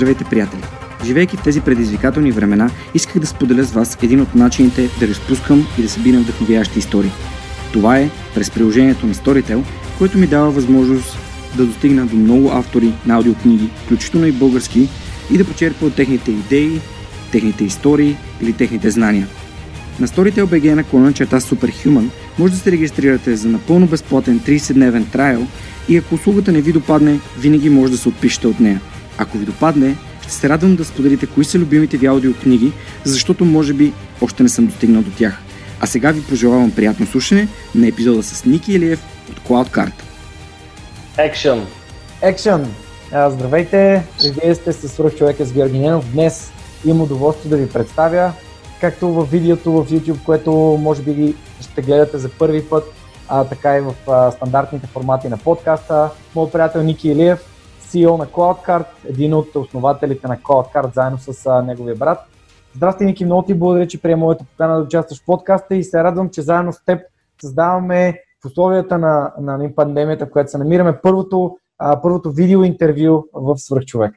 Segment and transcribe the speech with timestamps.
[0.00, 0.62] Здравейте, приятели!
[1.04, 5.66] Живейки в тези предизвикателни времена, исках да споделя с вас един от начините да разпускам
[5.78, 7.10] и да събирам вдъхновящи истории.
[7.72, 9.62] Това е през приложението на Storytel,
[9.98, 11.18] което ми дава възможност
[11.56, 14.88] да достигна до много автори на аудиокниги, включително и български,
[15.30, 16.80] и да почерпя от техните идеи,
[17.32, 19.26] техните истории или техните знания.
[19.98, 22.08] На Storytel BG на клона черта Superhuman
[22.38, 25.46] може да се регистрирате за напълно безплатен 30-дневен трайл
[25.88, 28.80] и ако услугата не ви допадне, винаги може да се отпишете от нея.
[29.20, 32.72] Ако ви допадне, ще се радвам да споделите кои са любимите ви аудиокниги,
[33.04, 35.38] защото може би още не съм достигнал до тях.
[35.80, 39.92] А сега ви пожелавам приятно слушане на епизода с Ники Елиев от CloudCard.
[41.18, 41.66] Екшън!
[42.22, 42.66] Екшън!
[43.28, 44.02] Здравейте!
[44.42, 46.12] Вие сте с свърх човека с Георги Ненов.
[46.12, 46.52] Днес
[46.84, 48.32] имам удоволствие да ви представя,
[48.80, 52.84] както в видеото в YouTube, което може би ще гледате за първи път,
[53.28, 56.10] а така и в а, стандартните формати на подкаста.
[56.34, 57.38] Моят приятел Ники Илиев,
[57.90, 62.18] CEO на CloudCard, един от основателите на CloudCard, заедно с а, неговия брат.
[62.76, 66.04] Здрасти, Ники, много ти благодаря, че приема моята покана да участваш в подкаста и се
[66.04, 67.00] радвам, че заедно с теб
[67.40, 72.64] създаваме в условията на, на, на пандемията, в която се намираме, първото, а, първото видео
[72.64, 74.14] интервю в Свърхчовек.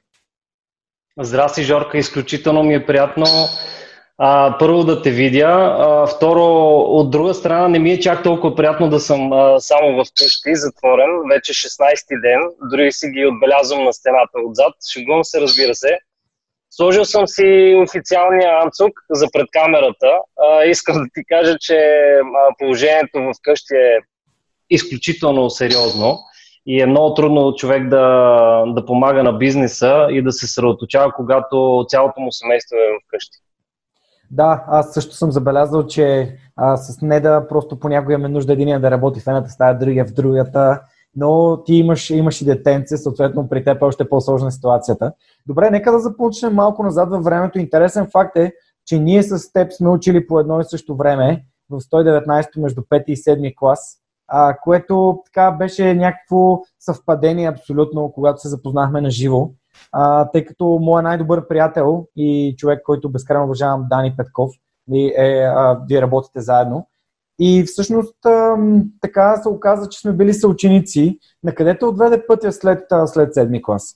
[1.20, 3.26] Здрасти, Жорка, изключително ми е приятно
[4.18, 5.76] а, първо да те видя.
[5.80, 10.04] А, второ, от друга страна, не ми е чак толкова приятно да съм а, само
[10.04, 12.40] в къщи, затворен, вече 16-ти ден.
[12.72, 14.74] Дори си ги отбелязвам на стената отзад.
[14.94, 15.98] Шегувам се, разбира се.
[16.72, 20.12] Сложил съм си официалния анцук за пред камерата.
[20.42, 21.76] А, искам да ти кажа, че
[22.20, 24.00] а, положението в къщи е
[24.70, 26.20] изключително сериозно
[26.66, 31.86] и е много трудно човек да, да помага на бизнеса и да се съсредоточава, когато
[31.88, 33.43] цялото му семейство е вкъщи.
[34.34, 38.92] Да, аз също съм забелязал, че а, с Неда просто понякога имаме нужда един да
[38.92, 40.82] работи в едната стая, другия в другата,
[41.16, 45.14] но ти имаш, имаш и детенце, съответно при теб е още по-сложна ситуацията.
[45.48, 47.60] Добре, нека да започнем малко назад във времето.
[47.60, 48.54] Интересен факт е,
[48.86, 53.04] че ние с теб сме учили по едно и също време в 119 между 5
[53.08, 59.50] и 7 клас, а, което така беше някакво съвпадение абсолютно, когато се запознахме на живо
[59.92, 64.52] а, тъй като моят най-добър приятел и човек, който безкрайно уважавам, Дани Петков,
[64.92, 66.88] и е, а, вие работите заедно.
[67.40, 68.56] И всъщност а,
[69.02, 71.20] така се оказа, че сме били съученици.
[71.44, 73.96] На къде те отведе пътя след, след седми клас?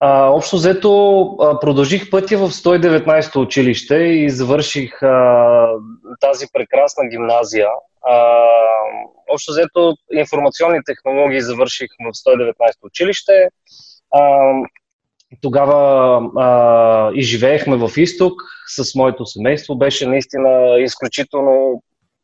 [0.00, 5.68] А, общо взето а, продължих пътя в 119 училище и завърших а,
[6.20, 7.68] тази прекрасна гимназия.
[8.08, 8.44] А,
[9.34, 12.52] общо взето информационни технологии завърших в 119
[12.82, 13.48] училище.
[14.14, 14.52] А,
[15.42, 19.78] тогава а, и живеехме в изток с моето семейство.
[19.78, 21.82] Беше наистина изключително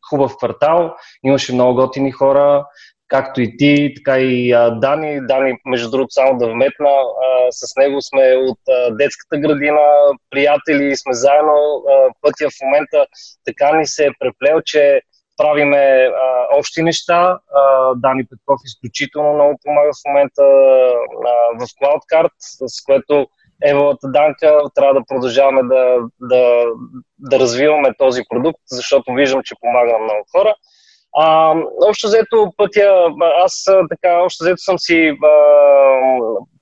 [0.09, 0.95] хубав квартал.
[1.25, 2.65] Имаше много готини хора,
[3.07, 5.19] както и ти, така и а, Дани.
[5.27, 9.81] Дани, между другото, само да вметна, а, с него сме от а, детската градина,
[10.29, 11.83] приятели, сме заедно.
[11.89, 13.05] А, пътя в момента
[13.45, 15.01] така ни се е преплел, че
[15.37, 17.39] правиме а, общи неща.
[17.55, 23.27] А, Дани Петков изключително много помага в момента а, в CloudCard, с което
[23.65, 26.63] Евалата Данка трябва да продължаваме да, да,
[27.19, 30.55] да развиваме този продукт, защото виждам, че помага на много хора.
[31.17, 31.55] А,
[31.89, 33.07] общо взето пътя,
[33.43, 35.29] аз така, общо взето съм си а,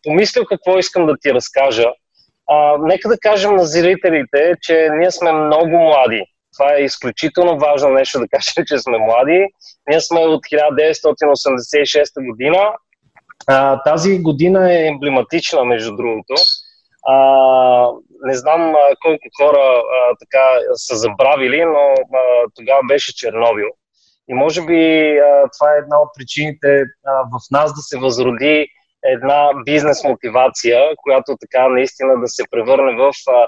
[0.04, 1.88] помислил какво искам да ти разкажа.
[2.50, 6.26] А, нека да кажем на зрителите, че ние сме много млади.
[6.62, 9.48] Това е изключително важно нещо да кажем, че сме млади.
[9.90, 12.74] Ние сме от 1986 година.
[13.48, 16.34] А, тази година е емблематична, между другото.
[17.08, 17.16] А,
[18.24, 23.70] не знам а, колко хора а, така са забравили, но а, тогава беше Чернобил.
[24.30, 28.68] И може би а, това е една от причините а, в нас да се възроди
[29.04, 33.48] една бизнес мотивация, която така наистина да се превърне в а,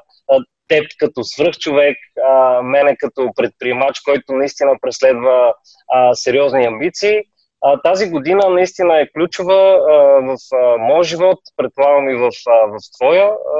[0.68, 1.98] теб като свръхчовек,
[2.30, 5.54] а, мене като предприемач, който наистина преследва
[5.94, 7.21] а, сериозни амбиции.
[7.65, 12.68] А, тази година наистина е ключова а, в а, моят живот, предполагам и в, а,
[12.68, 13.25] в твоя.
[13.25, 13.60] А,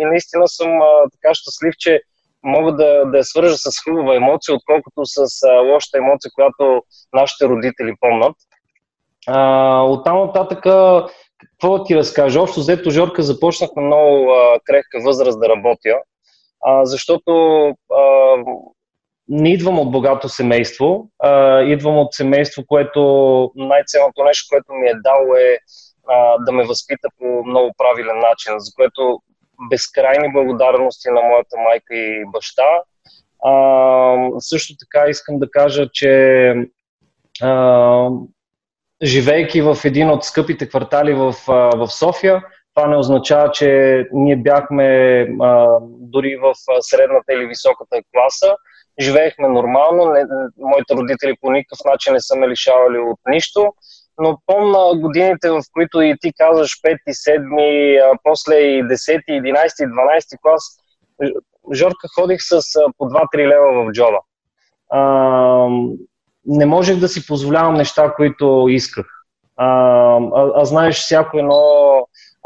[0.00, 2.00] и наистина съм а, така щастлив, че
[2.42, 6.82] мога да, да я свържа с хубава емоция, отколкото с а, лоша емоция, която
[7.12, 8.36] нашите родители помнат.
[9.26, 10.62] А, оттам нататък,
[11.40, 12.40] какво ти разкажа?
[12.40, 15.94] Общо взето, Жорка, започнах на много а, крехка възраст да работя,
[16.64, 17.32] а, защото
[17.92, 18.36] а,
[19.28, 23.00] не идвам от богато семейство, а, идвам от семейство, което
[23.56, 25.58] най-ценното нещо, което ми е дало е
[26.08, 29.18] а, да ме възпита по много правилен начин, за което
[29.70, 32.82] безкрайни благодарности на моята майка и баща.
[33.44, 33.52] А,
[34.38, 36.54] също така искам да кажа, че
[37.42, 38.08] а,
[39.02, 41.34] живейки в един от скъпите квартали в,
[41.76, 42.44] в София,
[42.76, 44.86] това не означава, че ние бяхме
[45.40, 48.56] а, дори в средната или високата класа.
[49.00, 50.24] Живеехме нормално, не,
[50.58, 53.72] моите родители по никакъв начин не са ме лишавали от нищо,
[54.18, 59.66] но помна годините, в които и ти казваш 5, 7, а после и 10, 11,
[59.66, 60.62] 12 клас,
[61.74, 62.60] Жорка ходих с
[62.98, 64.18] по 2-3 лева в джоба.
[64.90, 65.68] А,
[66.46, 69.06] не можех да си позволявам неща, които исках.
[69.56, 69.66] А,
[70.34, 71.62] а, а знаеш, всяко едно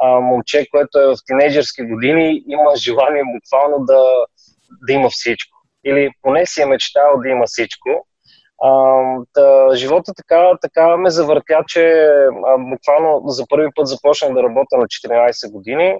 [0.00, 4.02] а, момче, което е в тинейджърски години, има желание буквално да,
[4.86, 5.58] да има всичко.
[5.84, 8.06] Или поне си е мечтал да има всичко.
[8.62, 8.70] А,
[9.32, 12.08] та, живота така, така ме завъртя, че
[12.46, 15.96] а, буквално за първи път започнах да работя на 14 години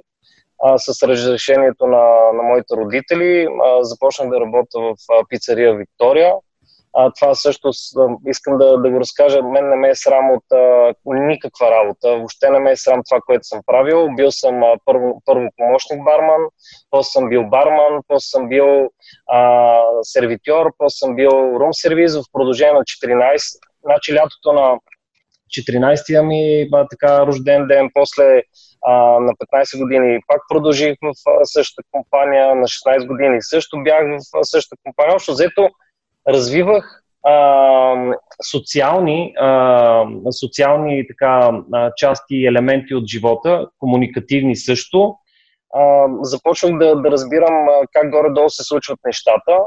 [0.63, 3.49] а, с разрешението на, на моите родители.
[3.65, 6.33] А, започнах да работя в а, пицария Виктория
[6.97, 7.71] а, това също
[8.27, 9.43] искам да, да го разкажа.
[9.43, 12.17] Мен не ме е срам от а, никаква работа.
[12.17, 14.09] Въобще не ме е срам това, което съм правил.
[14.17, 16.41] Бил съм а, първо, първо помощник барман,
[16.91, 18.91] после съм бил барман, после съм бил
[19.29, 23.37] а, сервитьор, после съм бил рум сервиз в продължение на 14.
[23.85, 24.79] Значи лятото на
[25.51, 28.43] 14-я ми ба, така рожден ден, после
[28.83, 31.13] а, на 15 години пак продължих в
[31.45, 34.03] същата компания, на 16 години също бях
[34.35, 35.15] в същата компания.
[35.15, 35.69] Общо взето
[36.29, 38.15] развивах а,
[38.51, 41.51] социални, а, социални така,
[41.97, 45.15] части и елементи от живота, комуникативни също.
[45.75, 49.59] А, започнах да, да разбирам как горе-долу се случват нещата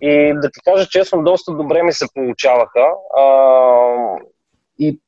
[0.00, 2.86] и да ти кажа честно, доста добре ми се получаваха.
[3.16, 3.24] А,
[4.78, 5.00] и,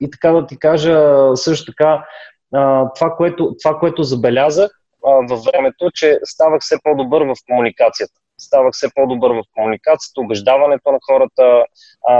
[0.00, 2.06] и така да ти кажа също така,
[2.54, 4.70] а, това, което, това, което забелязах
[5.06, 10.92] а, във времето, че ставах все по-добър в комуникацията ставах все по-добър в комуникацията, убеждаването
[10.92, 11.64] на хората,
[12.08, 12.16] а,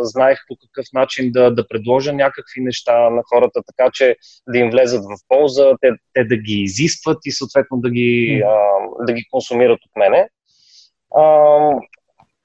[0.00, 4.16] знаех по какъв начин да, да предложа някакви неща на хората, така че
[4.48, 8.54] да им влезат в полза, те, те да ги изискват и съответно да ги, а,
[9.06, 10.28] да ги консумират от мене.
[11.16, 11.24] А,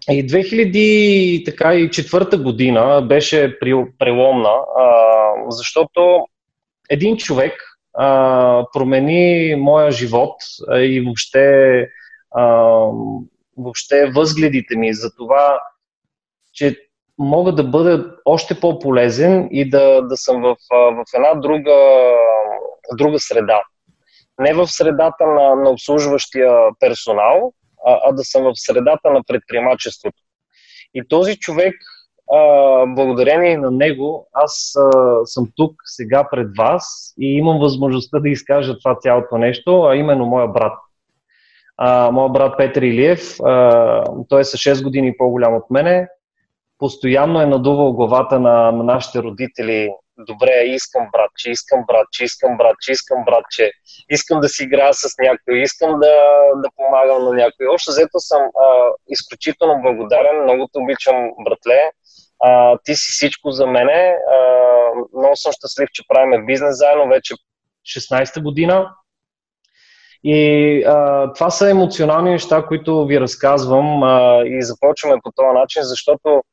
[0.10, 3.60] и 2004 година беше
[4.00, 6.26] преломна, а, защото
[6.90, 7.54] един човек
[7.94, 10.36] а, промени моя живот
[10.68, 11.88] а, и въобще
[12.32, 12.44] а,
[13.58, 15.60] въобще възгледите ми за това,
[16.54, 16.76] че
[17.18, 21.76] мога да бъда още по-полезен и да, да съм в, в една друга,
[22.98, 23.62] друга среда.
[24.40, 27.54] Не в средата на, на обслужващия персонал,
[27.86, 30.18] а, а да съм в средата на предприемачеството.
[30.94, 31.76] И този човек,
[32.34, 32.40] а,
[32.86, 38.78] благодарение на него, аз а, съм тук сега пред вас и имам възможността да изкажа
[38.78, 40.74] това цялото нещо, а именно моя брат
[42.12, 46.08] моят брат Петър Илиев, а, той е с 6 години по-голям от мене,
[46.78, 49.90] постоянно е надувал главата на, на нашите родители.
[50.18, 53.72] Добре, искам брат, че искам брат, че искам брат, че искам брат, че
[54.10, 56.14] искам да си играя с някой, искам да,
[56.56, 57.68] да помагам на някой.
[57.74, 61.92] Още взето съм а, изключително благодарен, много те обичам, братле.
[62.40, 64.16] А, ти си всичко за мене.
[64.32, 64.38] А,
[65.18, 67.34] много съм щастлив, че правиме бизнес заедно вече
[67.98, 68.92] 16-та година.
[70.24, 75.84] И а, това са емоционални неща, които ви разказвам а, и започваме по този начин,
[75.84, 76.44] защото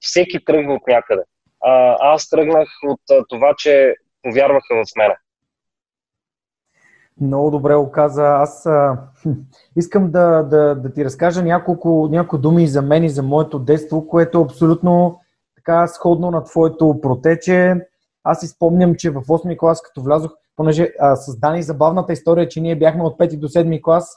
[0.00, 1.22] всеки тръгва от някъде.
[1.64, 5.16] А, аз тръгнах от а, това, че повярваха в мене.
[7.20, 8.24] Много добре го каза.
[8.24, 8.98] Аз а,
[9.76, 14.08] искам да, да, да ти разкажа няколко, няколко думи за мен и за моето детство,
[14.08, 15.20] което е абсолютно
[15.56, 17.74] така сходно на твоето протече.
[18.24, 22.60] Аз изпомням, че в 8 клас, като влязох, понеже а, с Дани забавната история, че
[22.60, 24.08] ние бяхме от 5 до 7 клас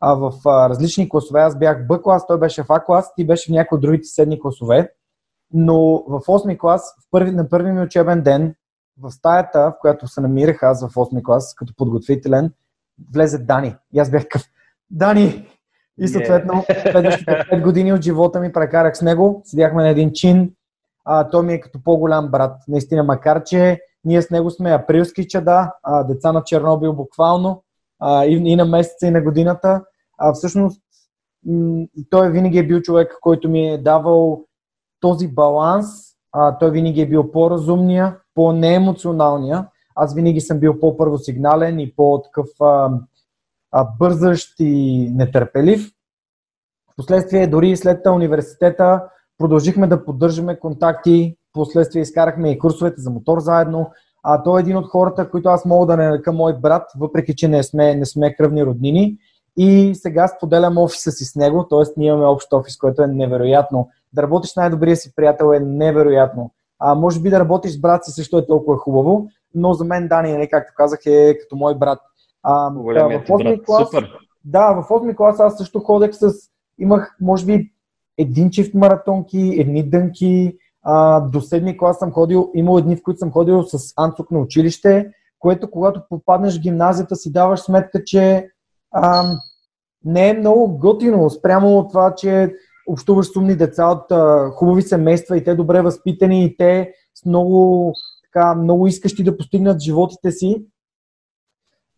[0.00, 1.40] а, в а, различни класове.
[1.40, 4.04] Аз бях Б клас, той беше в А клас, ти беше в някои от другите
[4.04, 4.92] седни класове.
[5.52, 8.54] Но в 8 клас, в първи, на първи ми учебен ден,
[9.00, 12.52] в стаята, в която се намирах аз в 8 клас, като подготвителен,
[13.14, 13.76] влезе Дани.
[13.92, 14.42] И аз бях къв.
[14.90, 15.48] Дани!
[15.98, 16.90] И съответно, yeah.
[16.90, 19.42] следващите 5 години от живота ми прекарах с него.
[19.44, 20.54] Седяхме на един чин.
[21.04, 22.56] А, той ми е като по-голям брат.
[22.68, 27.62] Наистина, макар че ние с него сме априлски чада, а, деца на Чернобил буквално,
[27.98, 29.84] а, и, и на месеца, и на годината.
[30.18, 30.82] А, всъщност,
[31.46, 34.44] м- той винаги е бил човек, който ми е давал
[35.00, 39.68] този баланс а, той винаги е бил по-разумния, по-неемоционалния.
[39.94, 42.90] Аз винаги съм бил по-първосигнален и по-такъв а,
[43.72, 45.92] а, бързащ и нетърпелив.
[46.92, 49.04] Впоследствие, дори след университета,
[49.38, 53.90] продължихме да поддържаме контакти, последствие изкарахме и курсовете за мотор заедно.
[54.22, 57.36] А той е един от хората, които аз мога да не нарека мой брат, въпреки
[57.36, 59.16] че не сме, не сме кръвни роднини.
[59.56, 61.82] И сега споделям офиса си с него, т.е.
[61.96, 63.88] ние имаме общ офис, който е невероятно.
[64.12, 66.50] Да работиш с най-добрия си приятел е невероятно.
[66.78, 70.08] А може би да работиш с брат си също е толкова хубаво, но за мен
[70.08, 71.98] Дани, нали, както казах, е като мой брат.
[72.42, 74.12] А, да, в 8 клас, Супер.
[74.44, 76.32] Да, в 8 клас аз също ходех с...
[76.78, 77.70] Имах, може би,
[78.18, 80.56] един чифт маратонки, едни дънки.
[80.82, 84.38] А, до седми клас съм ходил, имал едни, в които съм ходил с Анцук на
[84.38, 88.48] училище, което когато попаднеш в гимназията си даваш сметка, че
[88.90, 89.24] а,
[90.04, 92.54] не е много готино спрямо от това, че
[92.86, 97.24] общуваш с умни деца от а, хубави семейства и те добре възпитани и те с
[97.24, 97.92] много,
[98.24, 100.66] така, много искащи да постигнат животите си.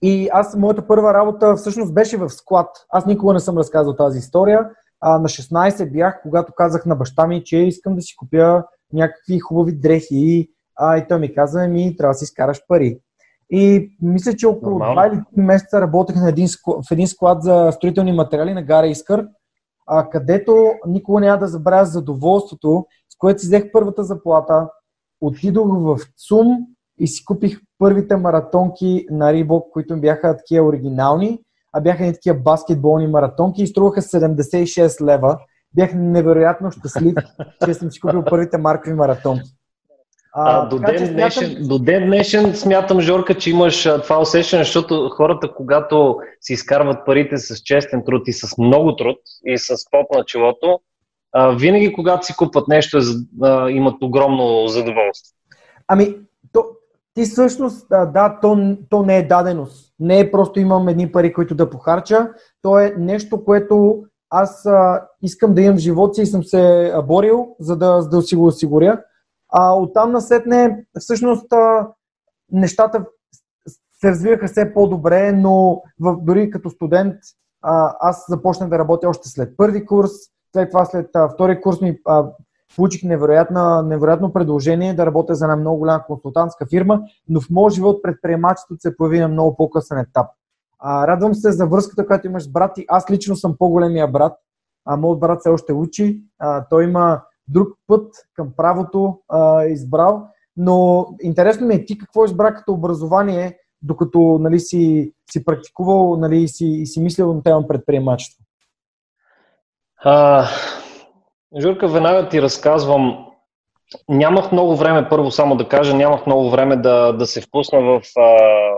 [0.02, 2.68] И аз, моята първа работа всъщност беше в склад.
[2.90, 4.70] Аз никога не съм разказал тази история.
[5.04, 9.38] А, на 16 бях, когато казах на баща ми, че искам да си купя някакви
[9.38, 10.50] хубави дрехи.
[10.76, 12.98] А, и той ми каза, ми трябва да си изкараш пари.
[13.50, 15.00] И мисля, че около Нормално.
[15.00, 18.86] 2 или 3 месеца работех на един в един склад за строителни материали на Гара
[18.86, 19.28] Искър,
[19.86, 24.68] а, където никога няма да забравя задоволството, с което си взех първата заплата,
[25.20, 26.46] отидох в ЦУМ
[26.98, 31.40] и си купих първите маратонки на Рибок, които бяха такива оригинални,
[31.72, 35.38] а бяха и такива баскетболни маратонки и струваха 76 лева.
[35.74, 37.14] Бях невероятно щастлив,
[37.64, 39.50] че съм си купил първите маркови маратонки.
[40.34, 41.14] А, до, ден смятам...
[41.14, 47.06] днешен, до ден днешен смятам, Жорка, че имаш това усещане, защото хората, когато си изкарват
[47.06, 50.80] парите с честен труд и с много труд и с поп на челото,
[51.32, 52.98] а, винаги, когато си купат нещо,
[53.42, 55.34] а, имат огромно задоволство.
[55.88, 56.14] Ами,
[57.14, 59.94] ти всъщност, да, то, то не е даденост.
[60.00, 62.28] Не е просто имам едни пари, които да похарча.
[62.62, 67.56] То е нещо, което аз а, искам да имам живот си и съм се борил,
[67.60, 69.02] за да, за да си го осигуря.
[69.48, 71.88] А оттам насетне, всъщност, а,
[72.52, 73.04] нещата
[74.00, 77.14] се развиваха все по-добре, но в, дори като студент
[77.62, 80.10] а, аз започнах да работя още след първи курс,
[80.52, 82.26] след това след а, втори курс ми а,
[82.76, 88.02] получих невероятно, предложение да работя за една много голяма консултантска фирма, но в моят живот
[88.02, 90.26] предприемачеството се появи на много по-късен етап.
[90.78, 94.32] А, радвам се за връзката, която имаш с брат и аз лично съм по-големия брат.
[94.84, 96.22] А, моят брат се още учи.
[96.38, 100.28] А, той има друг път към правото а, избрал.
[100.56, 106.48] Но интересно ми е ти какво избра като образование, докато нали, си, си практикувал нали,
[106.48, 108.44] си, и си мислил на тема предприемачество?
[110.04, 110.46] А,
[111.60, 113.26] Журка, веднага ти разказвам.
[114.08, 118.02] Нямах много време, първо само да кажа, нямах много време да, да се впусна в
[118.18, 118.36] а,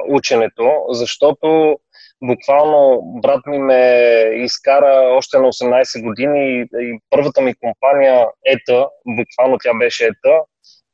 [0.08, 1.76] ученето, защото
[2.22, 4.02] буквално брат ми ме
[4.34, 10.40] изкара още на 18 години и, и първата ми компания ЕТА, буквално тя беше ЕТА,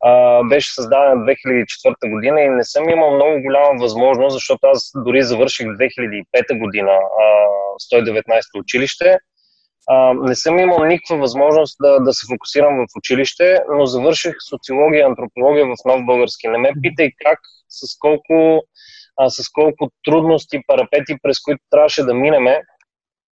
[0.04, 5.22] а, беше създадена 2004 година и не съм имал много голяма възможност, защото аз дори
[5.22, 7.25] завърших 2005 година а,
[7.96, 9.18] 119 училище.
[9.88, 15.00] А, не съм имал никаква възможност да, да се фокусирам в училище, но завърших социология
[15.00, 16.49] и антропология в Нов Български.
[16.49, 18.62] Не ме питай как, с колко
[19.16, 22.62] а, с колко трудности, парапети, през които трябваше да минеме,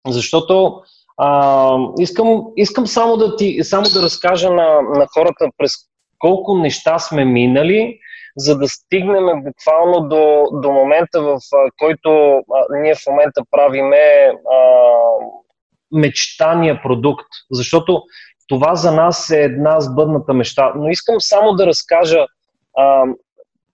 [0.07, 0.81] защото
[1.17, 5.71] а, искам, искам само да, ти, само да разкажа на, на хората през
[6.19, 7.99] колко неща сме минали,
[8.37, 11.39] за да стигнем буквално до, до момента, в
[11.79, 14.59] който а, ние в момента правиме а,
[15.91, 17.27] мечтания продукт.
[17.51, 18.03] Защото
[18.47, 20.73] това за нас е една сбъдната мечта.
[20.75, 22.25] Но искам само да разкажа
[22.77, 23.03] а,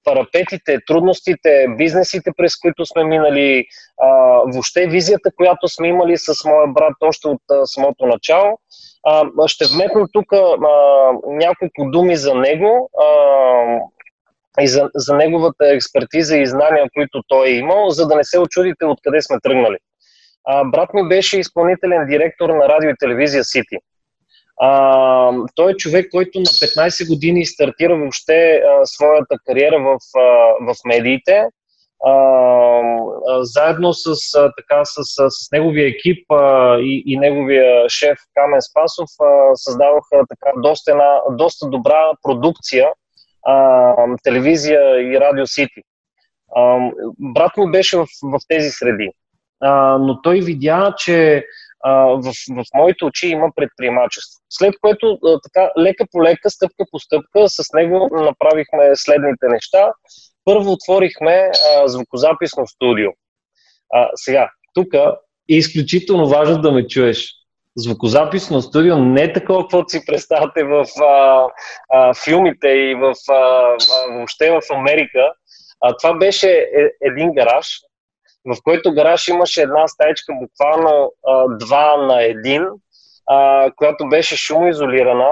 [0.03, 3.65] парапетите, трудностите, бизнесите, през които сме минали,
[4.01, 4.07] а,
[4.53, 8.59] въобще визията, която сме имали с моя брат още от а, самото начало.
[9.03, 10.25] А, ще вметна тук
[11.27, 13.09] няколко думи за него а,
[14.61, 18.39] и за, за неговата експертиза и знания, които той е имал, за да не се
[18.39, 19.77] очудите откъде сме тръгнали.
[20.45, 23.77] А, брат ми беше изпълнителен директор на радио и телевизия Сити.
[24.61, 30.21] А, той е човек, който на 15 години стартира въобще а, своята кариера в, а,
[30.61, 31.45] в медиите.
[32.05, 37.89] А, а, заедно с, а, така, с, с, с неговия екип а, и, и неговия
[37.89, 42.89] шеф Камен Спасов а, създаваха така, доста, една, доста добра продукция
[43.45, 45.81] а, телевизия и радио Сити.
[47.19, 49.11] Брат му беше в, в тези среди.
[49.99, 51.45] Но той видя, че
[51.85, 54.41] в, в моите очи има предприемачество.
[54.49, 59.93] След което така лека по лека, стъпка по стъпка, с него направихме следните неща.
[60.45, 63.11] Първо отворихме а, звукозаписно студио.
[63.93, 64.93] А, сега, тук
[65.49, 67.29] е изключително важно да ме чуеш.
[67.75, 71.47] Звукозаписно студио не е такова, каквото си представяте в а,
[71.93, 73.75] а, филмите и в, а,
[74.11, 75.33] въобще в Америка.
[75.81, 77.67] А, това беше е, един гараж,
[78.45, 82.65] в който гараж имаше една стаечка, буквално а, два на един,
[83.75, 85.31] която беше шумоизолирана.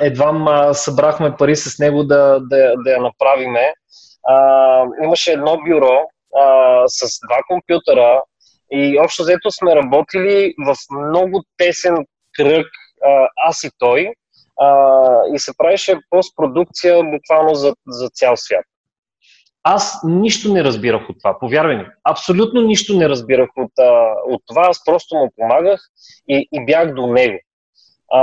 [0.00, 3.74] Едва събрахме пари с него да, да, да я направиме.
[5.04, 6.00] Имаше едно бюро
[6.86, 8.22] с два компютъра
[8.72, 11.96] и общо взето сме работили в много тесен
[12.36, 12.66] кръг
[13.46, 14.12] аз и той
[15.34, 18.64] и се правеше постпродукция буквално за, за цял свят.
[19.64, 21.86] Аз нищо не разбирах от това, повярвай ми.
[22.04, 23.72] Абсолютно нищо не разбирах от,
[24.26, 24.66] от това.
[24.68, 25.80] Аз просто му помагах
[26.28, 27.38] и, и бях до него.
[28.12, 28.20] А,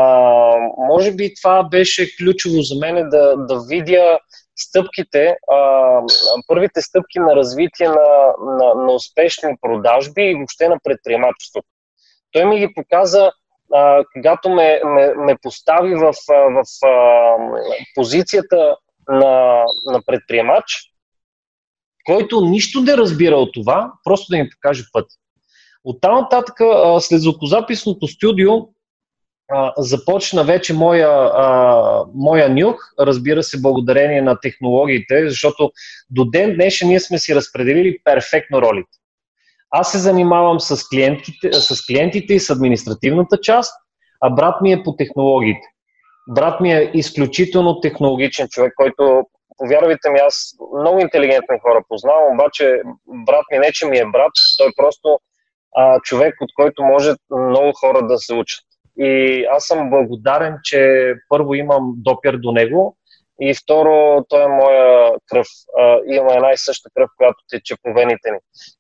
[0.78, 4.20] може би това беше ключово за мен да, да видя
[4.56, 6.02] стъпките, а,
[6.48, 11.68] първите стъпки на развитие на, на, на успешни продажби и въобще на предприемачеството.
[12.32, 13.32] Той ми ги показа,
[13.74, 17.36] а, когато ме, ме, ме постави в, в, в а,
[17.96, 18.76] позицията
[19.10, 20.90] на, на предприемач,
[22.06, 25.06] който нищо не разбира от това, просто да ми покаже път.
[25.84, 26.56] От там нататък,
[27.00, 28.52] след звукозаписното студио,
[29.78, 35.72] започна вече моя, а, моя нюх, разбира се, благодарение на технологиите, защото
[36.10, 38.98] до ден днешен ние сме си разпределили перфектно ролите.
[39.72, 43.74] Аз се занимавам с клиентите, с клиентите и с административната част,
[44.22, 45.68] а брат ми е по технологиите.
[46.30, 49.24] Брат ми е изключително технологичен човек, който
[49.60, 52.82] повярвайте ми, аз много интелигентни хора познавам, обаче
[53.26, 55.20] брат ми не, че ми е брат, той е просто
[55.76, 58.66] а, човек, от който може много хора да се учат.
[58.98, 62.98] И аз съм благодарен, че първо имам допир до него
[63.42, 65.48] и второ, той е моя кръв.
[65.80, 68.38] А, има една и съща кръв, която тече по вените ни.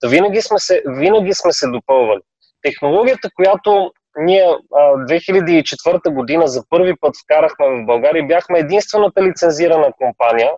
[0.10, 2.22] Винаги сме се, винаги сме се допълвали.
[2.62, 9.92] Технологията, която ние а, 2004 година за първи път вкарахме в България, бяхме единствената лицензирана
[9.98, 10.52] компания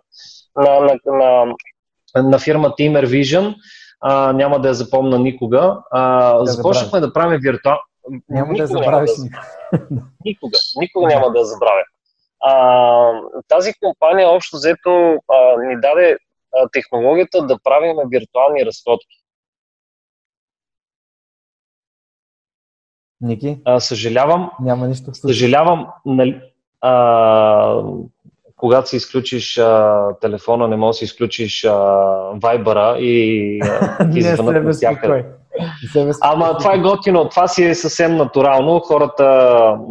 [0.56, 1.54] на, на, на,
[2.22, 3.54] на фирма Teamer Vision.
[4.00, 5.78] А, няма да я запомна никога.
[5.90, 7.78] А, да започнахме да правим виртуал...
[8.28, 9.10] Няма да я забравиш
[10.24, 10.58] никога.
[10.80, 11.82] Никога няма да я забравя.
[12.40, 13.12] А,
[13.48, 14.90] тази компания общо взето
[15.28, 16.16] а, ни даде
[16.56, 19.21] а, технологията да правим виртуални разходки.
[23.22, 23.58] Ники?
[23.64, 24.50] А, съжалявам.
[24.60, 25.14] Няма нищо.
[25.14, 26.40] Съжалявам, нали,
[26.80, 27.82] а,
[28.56, 31.72] когато си изключиш а, телефона, не можеш да си изключиш а,
[32.42, 35.24] вайбъра и а, ти звънат навсякъде.
[36.20, 39.24] Ама това е готино, това си е съвсем натурално, хората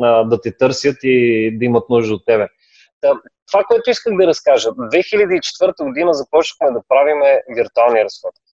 [0.01, 2.47] а, да те търсят и да имат нужда от тебе.
[3.51, 8.50] Това, което исках да разкажа, 2004 година започнахме да правиме виртуални разходки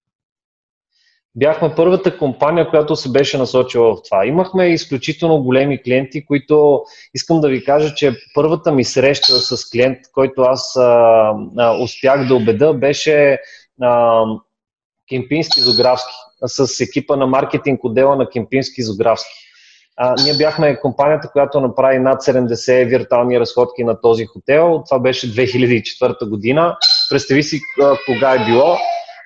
[1.36, 4.26] бяхме първата компания, която се беше насочила в това.
[4.26, 6.82] Имахме изключително големи клиенти, които
[7.14, 12.26] искам да ви кажа, че първата ми среща с клиент, който аз а, а, успях
[12.28, 13.38] да убеда, беше
[13.82, 14.22] а,
[15.08, 16.14] Кемпински Зографски,
[16.46, 19.34] с екипа на маркетинг отдела на Кемпински Зографски.
[19.96, 24.82] А, ние бяхме компанията, която направи над 70 виртуални разходки на този хотел.
[24.88, 26.76] Това беше 2004 година.
[27.10, 28.76] Представи си а, кога е било.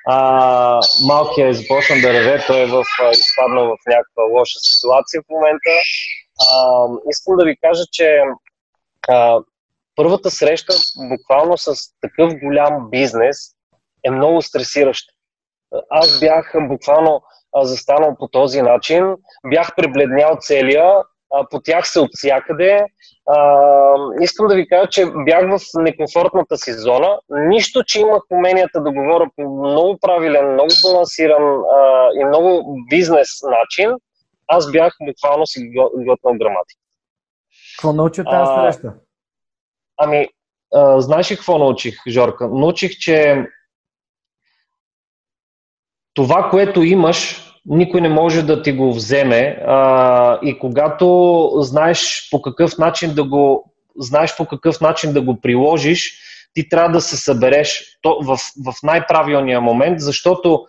[0.07, 5.31] А, малкият е започна да реве, той е в, изпаднал в някаква лоша ситуация в
[5.31, 5.71] момента.
[6.41, 8.23] А, искам да ви кажа, че
[9.09, 9.39] а,
[9.97, 10.75] първата среща
[11.09, 13.37] буквално с такъв голям бизнес
[14.05, 15.13] е много стресираща.
[15.91, 17.23] Аз бях буквално
[17.57, 19.15] застанал по този начин,
[19.47, 20.95] бях пребледнял целия,
[21.51, 22.87] по тях се от всякъде.
[24.21, 27.19] искам да ви кажа, че бях в некомфортната си зона.
[27.31, 31.63] Нищо, че имах уменията да говоря по много правилен, много балансиран
[32.21, 33.91] и много бизнес начин,
[34.47, 35.61] аз бях буквално си
[35.95, 36.81] глътнал граматика.
[37.77, 38.95] Какво научи от тази среща?
[39.97, 40.29] Ами,
[40.75, 42.49] а, знаеш ли какво научих, Жорка?
[42.49, 43.47] Научих, че
[46.15, 52.43] това, което имаш, никой не може да ти го вземе а, и когато знаеш по
[52.43, 56.19] какъв начин да го знаеш по какъв начин да го приложиш,
[56.55, 60.67] ти трябва да се събереш то, в, в най-правилния момент, защото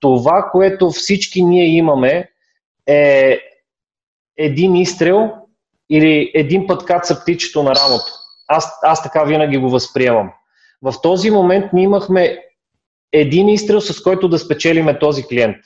[0.00, 2.28] това, което всички ние имаме
[2.86, 3.38] е
[4.38, 5.30] един изстрел
[5.90, 8.12] или един път каца птичето на рамото.
[8.48, 10.30] Аз, аз така винаги го възприемам.
[10.82, 12.38] В този момент ние имахме
[13.12, 15.56] един изстрел, с който да спечелиме този клиент.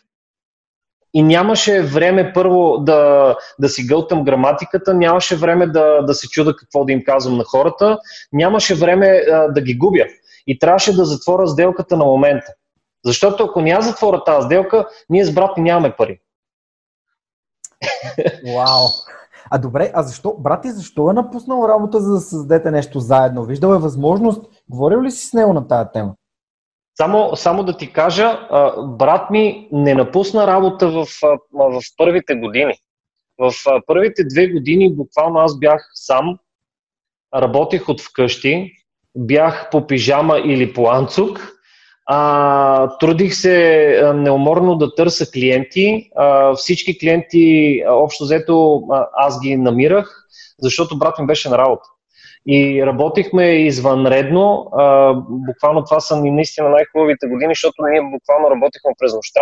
[1.14, 6.56] И нямаше време първо да, да си гълтам граматиката, нямаше време да, да се чуда
[6.56, 7.98] какво да им казвам на хората,
[8.32, 10.04] нямаше време а, да ги губя.
[10.46, 12.52] И трябваше да затворя сделката на момента.
[13.04, 16.20] Защото ако няма затворя тази сделка, ние с брат нямаме пари.
[18.54, 18.86] Вау!
[19.50, 23.44] А добре, а защо, брат ти, защо е напуснал работа, за да създадете нещо заедно?
[23.44, 24.44] Виждал е възможност?
[24.68, 26.14] Говорил ли си с него на тая тема?
[27.00, 28.38] Само, само да ти кажа,
[28.78, 31.06] брат ми не напусна работа в,
[31.52, 32.74] в първите години.
[33.38, 33.52] В
[33.86, 36.38] първите две години буквално аз бях сам,
[37.34, 38.72] работех от вкъщи,
[39.16, 41.52] бях по пижама или по анцук,
[42.06, 46.10] а, трудих се неуморно да търся клиенти.
[46.16, 48.82] А, всички клиенти, общо взето,
[49.12, 50.26] аз ги намирах,
[50.58, 51.88] защото брат ми беше на работа.
[52.48, 54.70] И работихме извънредно.
[54.72, 59.40] А, буквално това са ни наистина най-хубавите години, защото ние буквално работихме през нощта.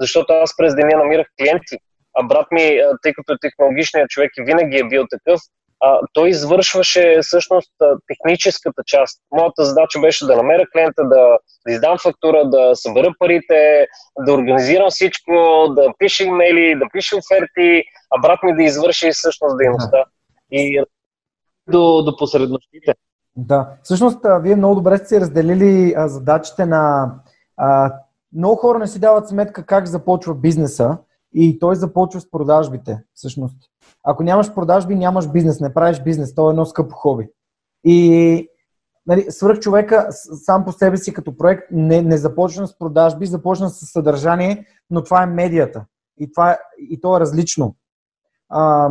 [0.00, 1.76] Защото аз през деня намирах клиенти.
[2.18, 5.40] А брат ми, тъй като е технологичният човек и винаги е бил такъв,
[5.80, 7.72] а, той извършваше всъщност
[8.06, 9.20] техническата част.
[9.32, 13.86] Моята задача беше да намеря клиента, да, да издам фактура, да събера парите,
[14.26, 15.32] да организирам всичко,
[15.68, 20.04] да пише имейли, да пише оферти, а брат ми да извърши всъщност дейността.
[20.52, 20.84] И
[21.70, 22.94] до, до посредностите.
[23.36, 27.14] Да, всъщност вие много добре сте разделили а, задачите на...
[27.56, 27.94] А,
[28.32, 30.98] много хора не си дават сметка как започва бизнеса
[31.34, 33.56] и той започва с продажбите, всъщност.
[34.04, 37.28] Ако нямаш продажби, нямаш бизнес, не правиш бизнес, то е едно скъпо хоби.
[37.84, 38.48] И
[39.06, 40.06] нали, свърх човека
[40.44, 45.04] сам по себе си като проект не, не започна с продажби, започна с съдържание, но
[45.04, 45.84] това е медията.
[46.20, 47.76] И, това е, и то е различно.
[48.48, 48.90] А,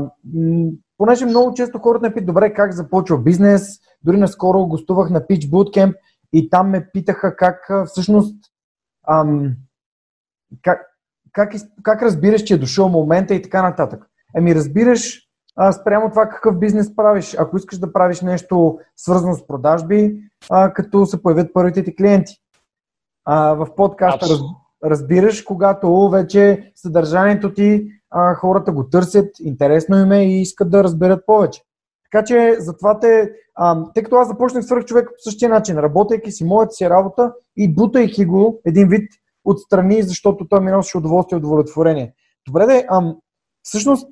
[0.97, 5.49] понеже много често хората ме питат, добре, как започва бизнес, дори наскоро гостувах на Pitch
[5.49, 5.95] Bootcamp
[6.33, 8.35] и там ме питаха как всъщност
[9.07, 9.55] ам,
[10.61, 10.81] как,
[11.31, 14.05] как, как разбираш, че е дошъл момента и така нататък.
[14.35, 17.35] Еми разбираш а, спрямо това какъв бизнес правиш.
[17.39, 22.33] Ако искаш да правиш нещо свързано с продажби, а, като се появят първите ти клиенти.
[23.25, 24.39] А, в подкаста раз,
[24.83, 30.83] разбираш, когато вече съдържанието ти а, хората го търсят, интересно им е и искат да
[30.83, 31.61] разберат повече.
[32.11, 36.31] Така че затова те, а, тъй като аз започнах свърх човек по същия начин, работейки
[36.31, 39.11] си моята си работа и бутайки го един вид
[39.45, 42.13] отстрани, защото той ми носеше удоволствие и удовлетворение.
[42.47, 43.15] Добре, де, ам,
[43.63, 44.07] всъщност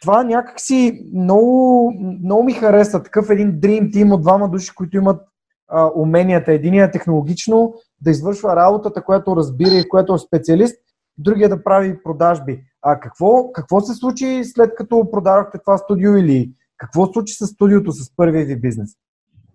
[0.00, 3.02] това някакси много, много ми хареса.
[3.02, 5.22] Такъв един Dream Team от двама души, които имат
[5.68, 6.52] а, уменията.
[6.52, 10.76] Единият е технологично да извършва работата, която разбира и която е специалист,
[11.18, 12.60] другия да прави продажби.
[12.82, 17.92] А какво, какво се случи след като продавахте това студио или какво случи с студиото,
[17.92, 18.90] с първия ви бизнес?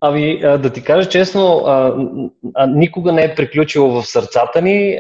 [0.02, 1.66] Ами, да ти кажа честно,
[2.68, 5.00] никога не е приключило в сърцата ни,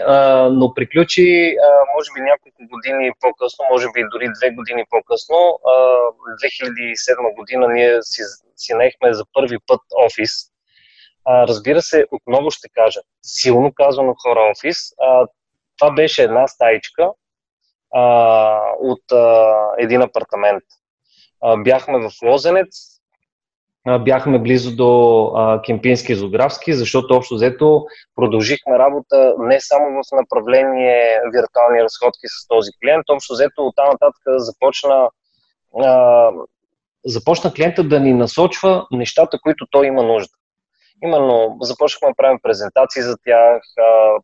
[0.51, 1.55] но приключи,
[1.95, 5.59] може би, няколко години по-късно, може би дори две години по-късно.
[5.65, 5.75] А,
[6.43, 8.21] 2007 година ние си,
[8.55, 10.31] си наехме за първи път офис.
[11.27, 14.77] Разбира се, отново ще кажа, силно казано хора офис.
[15.79, 17.09] Това беше една стаичка
[17.93, 20.63] а, от а, един апартамент.
[21.43, 22.95] А, бяхме в Лозенец,
[23.99, 27.85] бяхме близо до а, Кемпински Зографски, защото общо взето
[28.15, 34.23] продължихме работа не само в направление виртуални разходки с този клиент, общо взето оттам нататък
[34.37, 35.09] започна,
[35.83, 36.29] а,
[37.05, 40.33] започна клиента да ни насочва нещата, които той има нужда.
[41.03, 43.61] Именно започнахме да правим презентации за тях,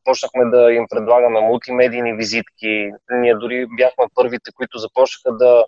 [0.04, 2.92] почнахме да им предлагаме мултимедийни визитки.
[3.12, 5.66] Ние дори бяхме първите, които започнаха да,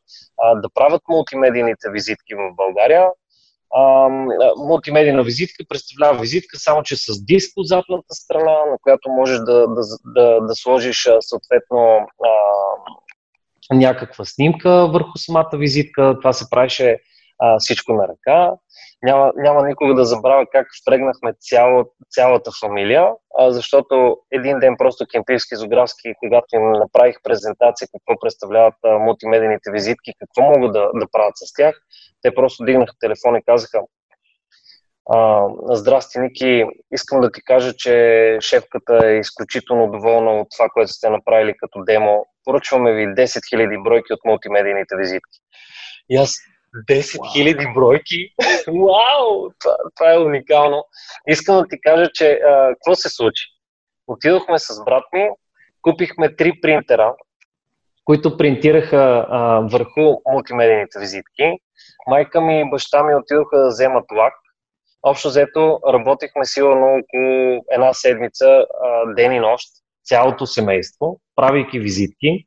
[0.56, 3.08] да правят мултимедийните визитки в България
[4.58, 9.68] мултимедийна визитка представлява визитка само, че с диск от задната страна, на която можеш да,
[9.68, 12.08] да, да, да сложиш съответно
[13.72, 16.18] някаква снимка върху самата визитка.
[16.22, 17.00] Това се правеше
[17.40, 18.52] а, всичко на ръка.
[19.04, 25.06] Няма, няма никога да забравя как впрегнахме цяло, цялата фамилия, а, защото един ден просто
[25.12, 31.08] кемпийски зографски, когато им направих презентация какво представляват а, мултимедийните визитки, какво могат да, да
[31.12, 31.76] правят с тях,
[32.22, 33.82] те просто дигнаха телефон и казаха
[35.10, 40.92] а, Здрасти, Ники, искам да ти кажа, че шефката е изключително доволна от това, което
[40.92, 42.26] сте направили като демо.
[42.46, 45.40] Поръчваме ви 10 000 бройки от мултимедийните визитки.
[46.10, 46.36] И аз
[46.90, 48.30] 10 000 бройки.
[48.68, 49.50] Вау!
[49.60, 50.86] Това, това е уникално.
[51.28, 53.44] Искам да ти кажа, че а, какво се случи?
[54.08, 55.30] Отидохме с брат ми,
[55.82, 57.16] купихме три принтера,
[58.06, 61.52] които принтираха а, върху мултимедийните визитки.
[62.08, 64.34] Майка ми и баща ми отидоха да вземат лак.
[65.04, 69.68] Общо взето работихме сигурно около една седмица, а, ден и нощ.
[70.06, 72.46] цялото семейство, правейки визитки.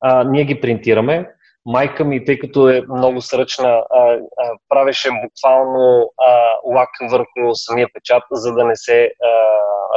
[0.00, 1.30] А, ние ги принтираме.
[1.70, 7.88] Майка ми, тъй като е много сръчна, а, а, правеше буквално а, лак върху самия
[7.94, 9.28] печат, за да не се а,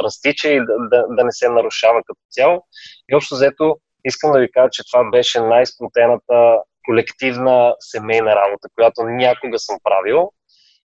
[0.04, 2.62] разтича и да, да, да не се нарушава като цяло.
[3.08, 9.02] И общо взето, искам да ви кажа, че това беше най-сплотената колективна семейна работа, която
[9.02, 10.30] някога съм правил.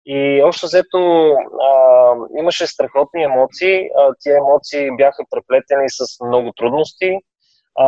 [0.06, 3.90] И общо взето а, имаше страхотни емоции.
[3.98, 7.18] А, тия емоции бяха преплетени с много трудности.
[7.76, 7.86] А,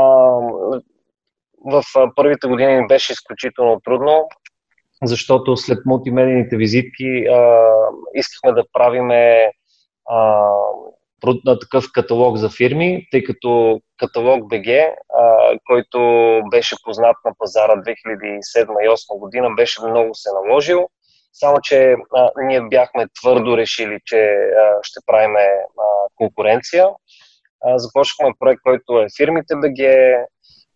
[1.65, 1.83] в
[2.15, 4.29] първите години беше изключително трудно,
[5.03, 7.69] защото след мултимедийните визитки а,
[8.13, 9.51] искахме да правиме
[11.45, 15.99] на такъв каталог за фирми, тъй като каталог BG, а, който
[16.51, 20.89] беше познат на пазара 2007-2008 година, беше много се наложил.
[21.33, 25.33] Само, че а, ние бяхме твърдо решили, че а, ще правим
[26.15, 26.87] конкуренция.
[27.65, 30.15] А, започнахме проект, който е фирмите BG.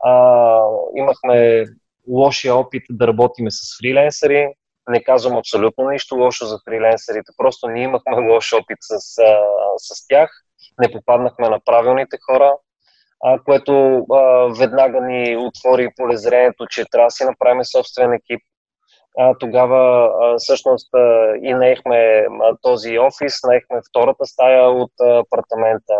[0.03, 0.63] А,
[0.95, 1.65] имахме
[2.09, 4.53] лошия опит да работиме с фриленсъри.
[4.89, 9.37] Не казвам абсолютно нищо лошо за фриленсерите, просто ние имахме лош опит с, а,
[9.77, 10.31] с тях,
[10.79, 12.53] не попаднахме на правилните хора,
[13.23, 18.41] а, което а, веднага ни отвори полезрението, че трябва да си направим собствен екип.
[19.21, 25.93] А, тогава а, всъщност а, и наехме а, този офис, наехме втората стая от апартамента,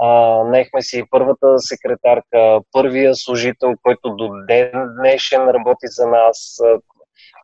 [0.00, 0.08] а,
[0.44, 6.58] наехме си първата секретарка, първия служител, който до ден днешен работи за нас.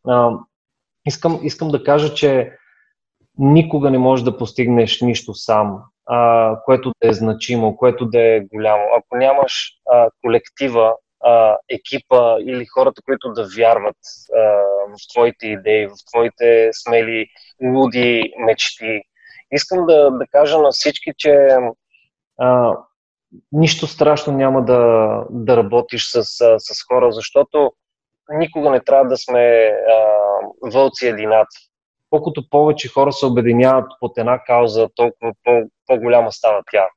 [0.09, 0.31] А,
[1.07, 2.57] искам, искам да кажа, че
[3.39, 8.41] никога не можеш да постигнеш нищо сам, а, което да е значимо, което да е
[8.41, 8.85] голямо.
[8.99, 9.53] Ако нямаш
[9.93, 10.93] а, колектива,
[11.25, 13.97] а, екипа или хората, които да вярват
[14.37, 14.41] а,
[14.89, 17.27] в твоите идеи, в твоите смели,
[17.63, 19.03] луди мечти,
[19.53, 21.49] искам да, да кажа на всички, че
[22.39, 22.77] а,
[23.53, 26.23] нищо страшно няма да, да работиш с,
[26.59, 27.73] с хора, защото
[28.33, 30.05] никога не трябва да сме а,
[30.73, 31.71] вълци единаци.
[32.11, 36.89] Колкото повече хора се обединяват под една кауза, толкова по, по-голяма става тя.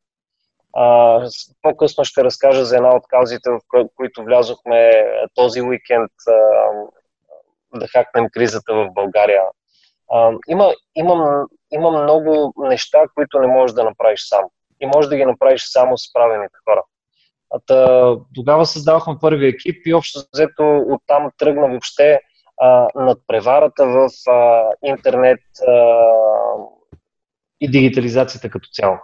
[0.74, 1.20] А,
[1.62, 3.60] по-късно ще разкажа за една от каузите, в
[3.96, 4.92] които влязохме
[5.36, 6.34] този уикенд а,
[7.80, 9.42] да хакнем кризата в България.
[10.12, 14.44] А, има, има, има много неща, които не можеш да направиш сам.
[14.80, 16.84] И можеш да ги направиш само с правилните хора.
[17.68, 22.20] Та, тогава създавахме първи екип и общо взето оттам тръгна въобще
[22.62, 26.06] а, надпреварата в а, интернет а,
[27.62, 28.98] и дигитализацията като цяло.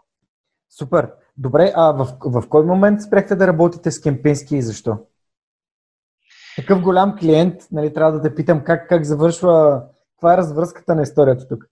[0.77, 1.11] Супер.
[1.39, 4.97] Добре, а в, в кой момент спряхте да работите с Кемпински и защо?
[6.55, 9.81] Такъв голям клиент, нали, трябва да те питам как, как завършва,
[10.15, 11.65] каква е развръзката на историята тук?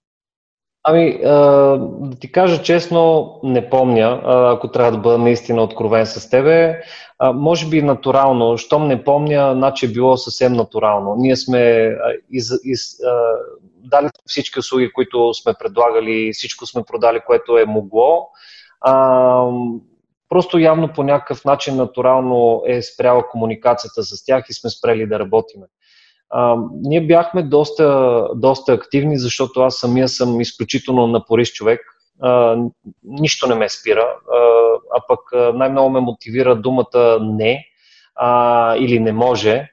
[0.84, 6.82] Ами, да ти кажа честно, не помня, ако трябва да бъда наистина откровен с тебе.
[7.34, 11.16] Може би натурално, щом не помня, значи е било съвсем натурално.
[11.18, 11.92] Ние сме
[12.30, 12.98] из, из,
[13.78, 18.30] дали всички услуги, които сме предлагали, всичко сме продали, което е могло.
[18.82, 19.46] А,
[20.30, 25.20] просто явно по някакъв начин натурално е спряла комуникацията с тях и сме спрели да
[25.20, 25.66] работиме.
[26.30, 31.82] А, ние бяхме доста, доста активни, защото аз самия съм изключително напорист човек.
[32.22, 32.58] А,
[33.04, 34.38] нищо не ме спира, а,
[34.96, 35.20] а пък
[35.56, 37.66] най-много ме мотивира думата не
[38.16, 39.70] а, или не може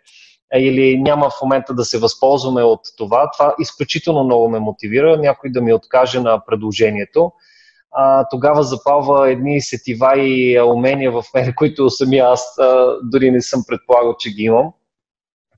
[0.57, 3.31] или няма в момента да се възползваме от това.
[3.31, 7.33] Това изключително много ме мотивира, някой да ми откаже на предложението.
[7.95, 13.41] А, тогава запалва едни сетива и умения в мен, които самия аз а, дори не
[13.41, 14.73] съм предполагал, че ги имам.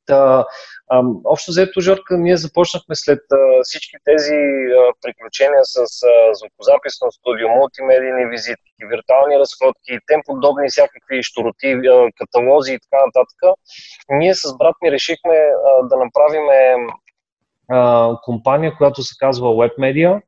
[0.07, 0.46] Та,
[0.88, 5.85] а, общо взето, Жорка, ние започнахме след а, всички тези а, приключения с а,
[6.35, 11.81] звукозаписно студио, мултимедийни визитки, виртуални разходки, тем подобни всякакви штороти,
[12.18, 13.40] каталози и така нататък.
[14.11, 16.46] Ние с брат ми решихме а, да направим
[18.22, 20.22] компания, която се казва WebMedia.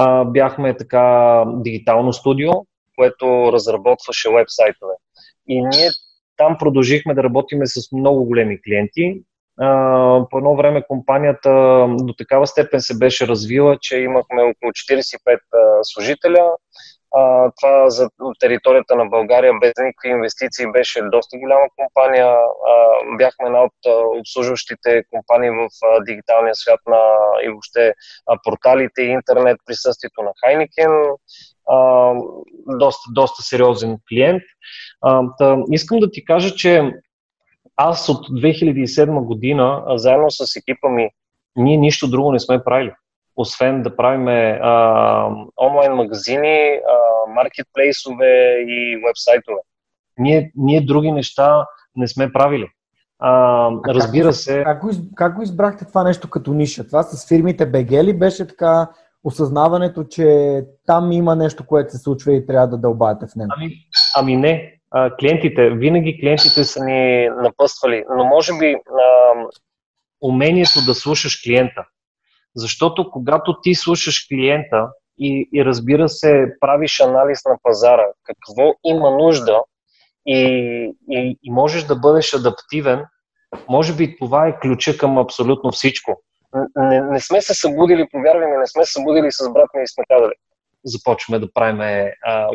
[0.00, 2.50] А, бяхме така дигитално студио,
[2.96, 4.92] което разработваше вебсайтове.
[5.48, 5.88] И ние
[6.36, 9.22] там продължихме да работиме с много големи клиенти.
[10.30, 11.50] По едно време компанията
[11.88, 15.38] до такава степен се беше развила, че имахме около 45
[15.82, 16.50] служителя.
[17.60, 18.08] Това за
[18.40, 22.36] територията на България без никакви инвестиции беше доста голяма компания.
[23.18, 23.72] Бяхме една от
[24.20, 25.68] обслужващите компании в
[26.06, 27.00] дигиталния свят на
[27.44, 27.94] и въобще
[28.44, 30.90] порталите и интернет присъствието на Хайникен.
[32.78, 34.42] Доста, доста сериозен клиент.
[35.72, 36.92] Искам да ти кажа, че
[37.76, 41.10] аз от 2007 година, заедно с екипа ми,
[41.56, 42.92] ние нищо друго не сме правили,
[43.38, 44.26] освен да правим
[45.62, 49.58] онлайн магазини, а, маркетплейсове и вебсайтове.
[50.18, 52.68] Ние, ние други неща не сме правили.
[53.18, 53.30] А,
[53.88, 54.62] а разбира как, се.
[54.64, 56.86] Как го, как го избрахте това нещо като ниша?
[56.86, 58.88] Това с фирмите BG ли беше така
[59.24, 63.50] осъзнаването, че там има нещо, което се случва и трябва да дълбаете в него?
[63.56, 63.70] Ами,
[64.16, 64.74] ами не.
[64.90, 69.34] А, клиентите, винаги клиентите са ни напъствали, но може би а,
[70.22, 71.84] умението да слушаш клиента.
[72.58, 79.10] Защото когато ти слушаш клиента и, и разбира се, правиш анализ на пазара, какво има
[79.10, 79.62] нужда
[80.26, 80.38] и,
[81.10, 83.04] и, и можеш да бъдеш адаптивен,
[83.68, 86.22] може би това е ключа към абсолютно всичко.
[86.76, 89.88] Не, не сме се събудили, повярвай ми, не сме се събудили с брат ми и
[89.88, 90.32] сме казали,
[90.84, 92.08] започваме да правим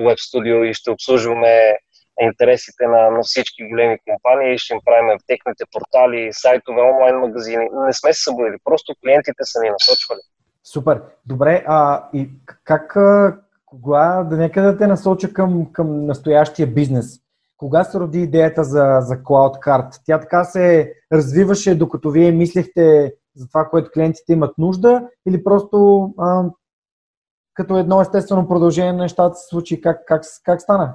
[0.06, 1.78] веб студио и ще обслужваме
[2.22, 7.70] интересите на, на всички големи компании, ще им правим в техните портали, сайтове, онлайн магазини.
[7.74, 10.20] Не сме се събудили, просто клиентите са ни насочвали.
[10.64, 11.02] Супер.
[11.26, 12.30] Добре, а и
[12.64, 12.98] как,
[13.66, 17.20] кога, да нека да те насоча към, към настоящия бизнес?
[17.58, 20.02] Кога се роди идеята за, за CloudCard?
[20.06, 26.10] Тя така се развиваше, докато вие мислехте за това, което клиентите имат нужда, или просто
[26.18, 26.44] а,
[27.54, 29.82] като едно естествено продължение на нещата се случи?
[29.82, 30.94] Как, как, как стана?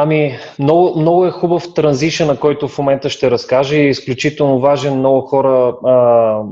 [0.00, 4.60] Ами, много, много е хубав транзишън, на който в момента ще разкажа и е изключително
[4.60, 5.92] важен много хора а,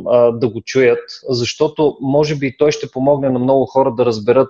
[0.06, 4.48] а, да го чуят, защото може би той ще помогне на много хора да разберат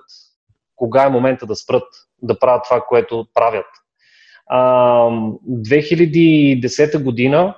[0.75, 1.83] кога е момента да спрат
[2.21, 3.65] да правят това, което правят.
[4.47, 4.59] А,
[5.49, 7.55] 2010 година,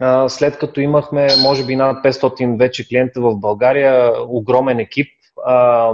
[0.00, 5.08] а, след като имахме може би над 500 вече клиента в България, огромен екип,
[5.46, 5.92] а,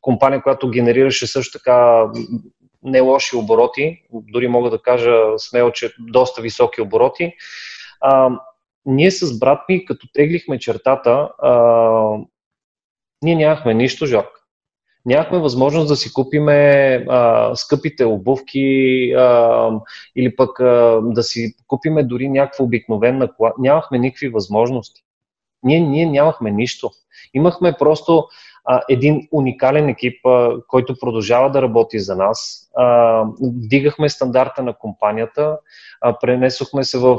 [0.00, 2.06] компания, която генерираше също така
[2.86, 7.32] не лоши обороти, дори мога да кажа смело, че доста високи обороти.
[8.00, 8.30] А,
[8.86, 11.52] ние с брат ми, като теглихме чертата, а,
[13.22, 14.28] ние нямахме нищо, Жорк.
[15.06, 16.60] Нямахме възможност да си купиме
[17.08, 19.70] а, скъпите обувки а,
[20.16, 23.52] или пък а, да си купиме дори някаква обикновена кола.
[23.58, 25.02] Нямахме никакви възможности.
[25.62, 26.90] Ние, ние нямахме нищо.
[27.34, 28.28] Имахме просто
[28.88, 30.20] един уникален екип,
[30.68, 32.70] който продължава да работи за нас.
[32.76, 35.58] А, вдигахме стандарта на компанията,
[36.20, 37.18] пренесохме се в,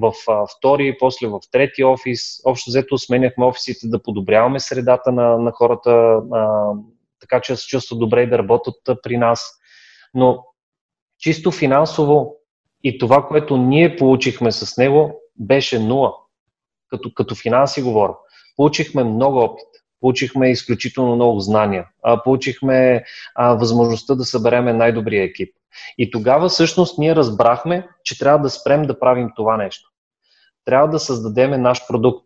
[0.00, 0.12] в
[0.56, 2.20] втори, после в трети офис.
[2.44, 6.20] Общо взето сменяхме офисите да подобряваме средата на, на хората,
[7.20, 9.50] така че се чувстват добре да работят при нас.
[10.14, 10.44] Но
[11.18, 12.36] чисто финансово
[12.84, 16.14] и това, което ние получихме с него, беше нула.
[16.88, 18.14] Като, като финанси говоря.
[18.56, 21.86] Получихме много опит получихме изключително много знания,
[22.24, 25.54] получихме а, възможността да събереме най-добрия екип.
[25.98, 29.90] И тогава всъщност ние разбрахме, че трябва да спрем да правим това нещо.
[30.64, 32.24] Трябва да създадеме наш продукт.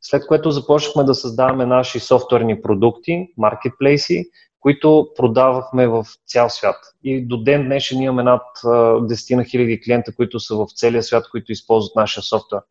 [0.00, 4.24] След което започнахме да създаваме наши софтуерни продукти, маркетплейси,
[4.60, 6.76] които продавахме в цял свят.
[7.04, 11.24] И до ден днешен имаме над 10 на хиляди клиента, които са в целия свят,
[11.30, 12.62] които използват нашия софтуер.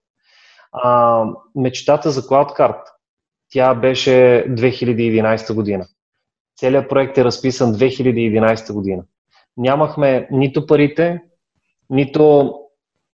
[0.72, 2.93] А, мечтата за CloudCard
[3.54, 4.12] тя беше
[4.50, 5.86] 2011 година.
[6.60, 9.04] Целият проект е разписан 2011 година.
[9.58, 11.22] Нямахме нито парите,
[11.90, 12.54] нито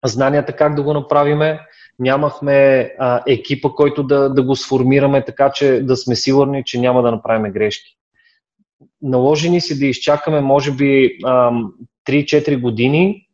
[0.05, 1.59] знанията как да го направиме,
[1.99, 7.01] нямахме а, екипа, който да, да го сформираме така, че да сме сигурни, че няма
[7.01, 7.97] да направим грешки.
[9.01, 11.17] Наложи ни си да изчакаме, може би,
[12.07, 13.24] 3-4 години,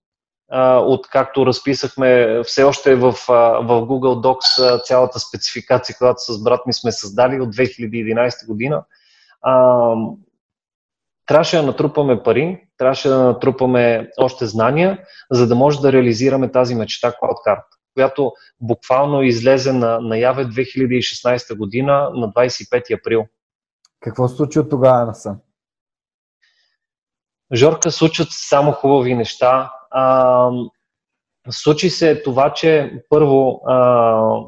[0.85, 6.91] откакто разписахме все още в, в Google Docs цялата спецификация, която с брат ми сме
[6.91, 8.83] създали от 2011 година.
[9.41, 9.93] А,
[11.25, 14.99] трябваше да натрупаме пари, трябваше да натрупаме още знания,
[15.31, 22.11] за да може да реализираме тази мечта CloudCard, която буквално излезе на наяве 2016 година
[22.13, 23.25] на 25 април.
[23.99, 25.37] Какво се случи от тогава насам?
[27.53, 29.71] Жорка, случват само хубави неща.
[29.91, 30.49] А,
[31.49, 33.75] случи се това, че първо а,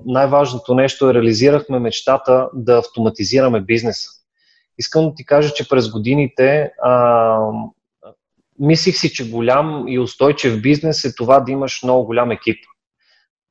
[0.05, 4.09] най-важното нещо е реализирахме мечтата да автоматизираме бизнеса.
[4.77, 7.37] Искам да ти кажа, че през годините а,
[8.59, 12.57] мислих си, че голям и устойчив бизнес е това да имаш много голям екип.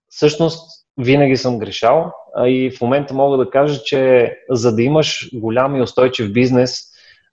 [0.09, 5.31] Всъщност, винаги съм грешал а и в момента мога да кажа, че за да имаш
[5.35, 6.79] голям и устойчив бизнес,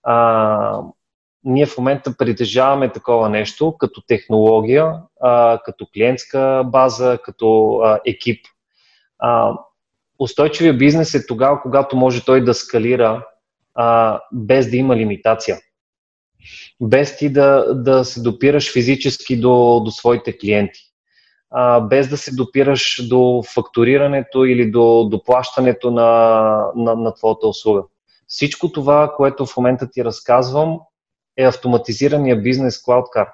[0.03, 0.81] а,
[1.43, 8.45] ние в момента притежаваме такова нещо като технология, а, като клиентска база, като а, екип.
[9.19, 9.53] А,
[10.19, 13.25] устойчивия бизнес е тогава, когато може той да скалира
[13.75, 15.57] а, без да има лимитация.
[16.81, 20.79] Без ти да, да се допираш физически до, до своите клиенти.
[21.51, 25.21] А, без да се допираш до фактурирането или до, до
[25.91, 27.83] на, на, на твоята услуга.
[28.27, 30.79] Всичко това, което в момента ти разказвам,
[31.39, 33.33] е автоматизирания бизнес Card.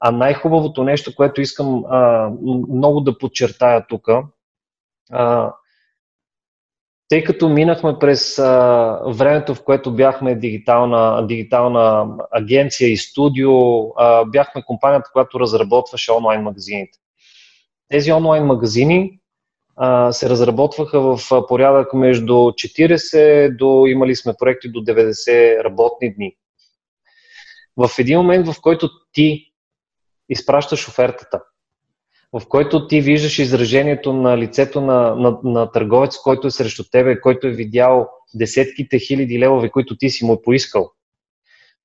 [0.00, 2.30] А най-хубавото нещо, което искам а,
[2.68, 4.08] много да подчертая тук,
[7.08, 13.52] тъй като минахме през а, времето, в което бяхме дигитална, дигитална агенция и студио,
[13.96, 16.98] а, бяхме компанията, която разработваше онлайн магазините.
[17.88, 19.20] Тези онлайн магазини
[19.76, 26.36] а, се разработваха в порядък между 40 до, имали сме проекти до 90 работни дни.
[27.76, 29.52] В един момент, в който ти
[30.28, 31.42] изпращаш офертата,
[32.32, 37.20] в който ти виждаш изражението на лицето на, на, на търговец, който е срещу тебе,
[37.20, 40.90] който е видял десетките хиляди левове, които ти си му поискал.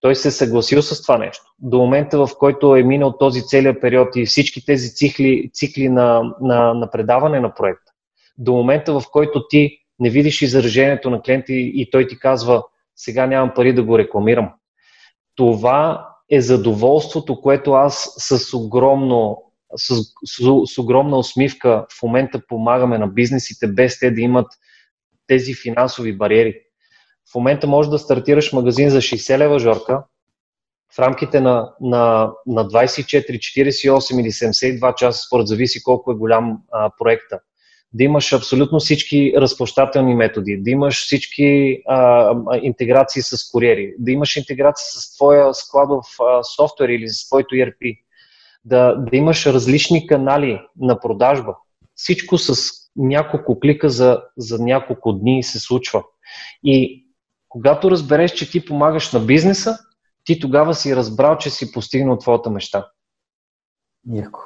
[0.01, 1.43] Той се е съгласил с това нещо.
[1.59, 6.35] До момента, в който е минал този целият период и всички тези цикли, цикли на,
[6.41, 7.91] на, на предаване на проекта,
[8.37, 12.63] до момента, в който ти не видиш изражението на клиента и, и той ти казва,
[12.95, 14.49] сега нямам пари да го рекламирам.
[15.39, 19.43] Това е задоволството, което аз с огромно
[19.75, 24.47] с, с, с огромна усмивка в момента помагаме на бизнесите, без те да имат
[25.27, 26.61] тези финансови бариери.
[27.31, 30.03] В момента можеш да стартираш магазин за 60 лева жорка
[30.95, 36.57] в рамките на, на, на 24, 48 или 72 часа, според зависи колко е голям
[36.71, 37.39] а, проекта.
[37.93, 44.35] Да имаш абсолютно всички разплащателни методи, да имаш всички а, интеграции с куриери, да имаш
[44.35, 47.99] интеграции с твоя складов а, софтуер или с твоето ERP
[48.65, 51.55] да, да имаш различни канали на продажба.
[51.95, 56.03] Всичко с няколко клика за, за няколко дни се случва.
[56.63, 57.05] И
[57.49, 59.77] когато разбереш, че ти помагаш на бизнеса,
[60.23, 62.87] ти тогава си разбрал, че си постигнал твоята мечта.
[64.13, 64.39] Яко.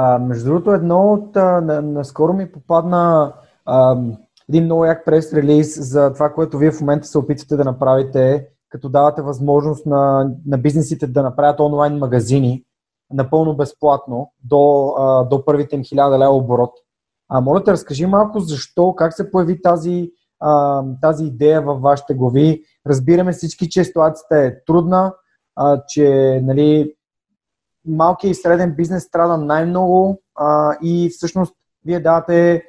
[0.00, 1.36] А, между другото, едно от...
[1.36, 3.32] А, наскоро ми попадна
[3.64, 3.96] а,
[4.48, 8.88] един много як прес-релиз за това, което вие в момента се опитвате да направите, като
[8.88, 12.64] давате възможност на, на бизнесите да направят онлайн магазини
[13.12, 16.72] напълно безплатно до, а, до първите им 1000 лева оборот.
[17.28, 22.14] А моля те, разкажи малко защо, как се появи тази, а, тази идея във вашите
[22.14, 22.62] глави.
[22.86, 25.14] Разбираме всички, че ситуацията е трудна,
[25.56, 26.94] а, че нали,
[27.88, 32.62] малкият и среден бизнес страда най-много а, и всъщност вие давате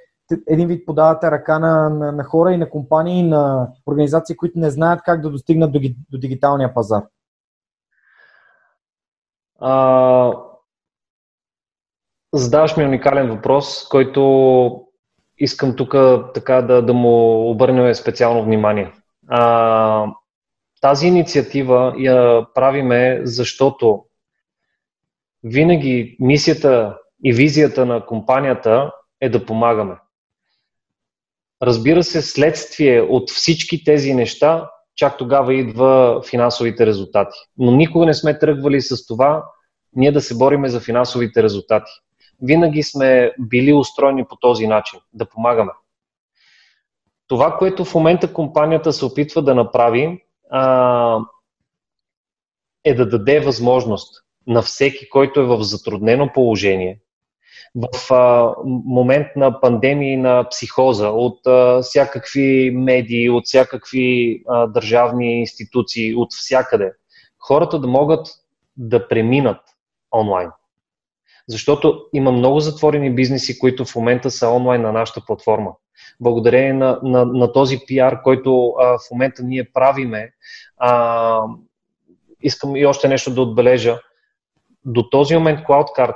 [0.48, 4.70] един вид подавате ръка на, на, на хора и на компании, на организации, които не
[4.70, 5.80] знаят как да достигнат до,
[6.12, 7.04] до дигиталния пазар.
[9.60, 10.34] А,
[12.34, 14.86] задаваш ми уникален въпрос, който
[15.38, 15.96] искам тук
[16.34, 18.94] така да, да му обърнем специално внимание.
[19.28, 20.06] А,
[20.82, 24.06] тази инициатива я правиме, защото
[25.44, 29.96] винаги мисията и визията на компанията е да помагаме.
[31.62, 37.38] Разбира се, следствие от всички тези неща чак тогава идва финансовите резултати.
[37.58, 39.44] Но никога не сме тръгвали с това
[39.96, 41.92] ние да се бориме за финансовите резултати.
[42.42, 45.72] Винаги сме били устроени по този начин, да помагаме.
[47.28, 51.20] Това, което в момента компанията се опитва да направи, а,
[52.84, 57.00] е да даде възможност на всеки, който е в затруднено положение,
[57.76, 58.54] в а,
[58.86, 66.34] момент на пандемии на психоза от а, всякакви медии, от всякакви а, държавни институции, от
[66.34, 66.92] всякъде,
[67.40, 68.28] хората да могат
[68.78, 69.62] да преминат
[70.14, 70.50] онлайн.
[71.48, 75.72] Защото има много затворени бизнеси, които в момента са онлайн на нашата платформа.
[76.20, 80.32] Благодарение на, на, на този пиар, който а, в момента ние правиме,
[80.78, 81.42] а,
[82.42, 84.00] искам и още нещо да отбележа.
[84.90, 86.16] До този момент CloudCard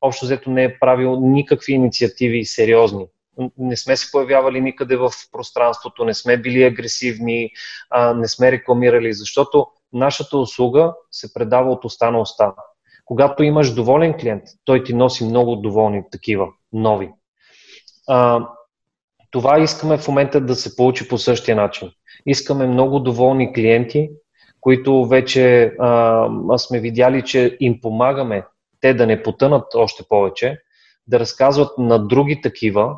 [0.00, 3.06] общо взето не е правил никакви инициативи сериозни.
[3.58, 7.50] Не сме се появявали никъде в пространството, не сме били агресивни,
[8.14, 12.52] не сме рекламирали, защото нашата услуга се предава от уста на уста.
[13.04, 17.10] Когато имаш доволен клиент, той ти носи много доволни такива, нови.
[19.30, 21.90] това искаме в момента да се получи по същия начин.
[22.26, 24.10] Искаме много доволни клиенти,
[24.64, 28.44] които вече а, сме видяли, че им помагаме
[28.80, 30.58] те да не потънат още повече,
[31.06, 32.96] да разказват на други такива,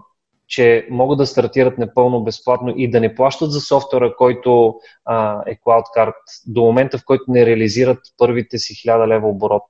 [0.49, 5.57] че могат да стартират непълно безплатно и да не плащат за софтуера, който а, е
[5.57, 6.15] CloudCard
[6.47, 9.63] до момента, в който не реализират първите си 1000 лева оборот.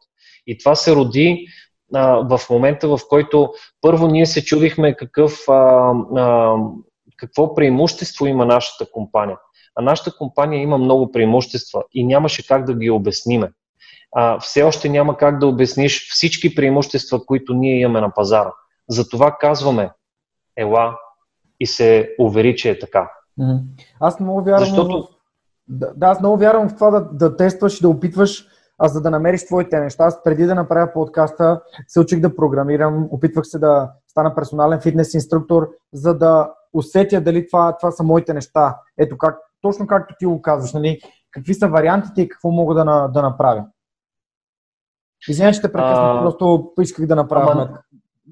[0.46, 1.46] И това се роди
[1.94, 6.56] а, в момента, в който първо ние се чудихме какъв, а, а,
[7.16, 9.36] какво преимущество има нашата компания.
[9.76, 13.50] А нашата компания има много преимущества и нямаше как да ги обясниме
[14.18, 18.52] а, все още няма как да обясниш всички преимущества, които ние имаме на пазара.
[18.88, 19.90] Затова казваме,
[20.56, 20.96] ела
[21.60, 23.10] и се увери, че е така.
[24.00, 25.08] Аз много вярвам Защото...
[25.68, 28.46] Да, да, аз много вярвам в това да, да тестваш и да опитваш,
[28.78, 30.04] а за да намериш твоите неща.
[30.04, 35.14] Аз преди да направя подкаста се учих да програмирам, опитвах се да стана персонален фитнес
[35.14, 38.78] инструктор, за да усетя дали това, това са моите неща.
[38.98, 41.00] Ето как, точно както ти го казваш, нали?
[41.30, 43.64] какви са вариантите и какво мога да, да направя.
[45.28, 47.78] Извинявай, че те прекъснах, просто исках да направя ама,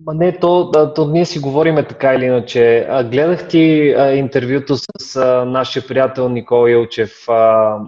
[0.06, 2.88] Ма не, то, то ние си говориме така или иначе.
[3.10, 7.28] Гледах ти а, интервюто с а, нашия приятел Никола Илчев.
[7.28, 7.78] А,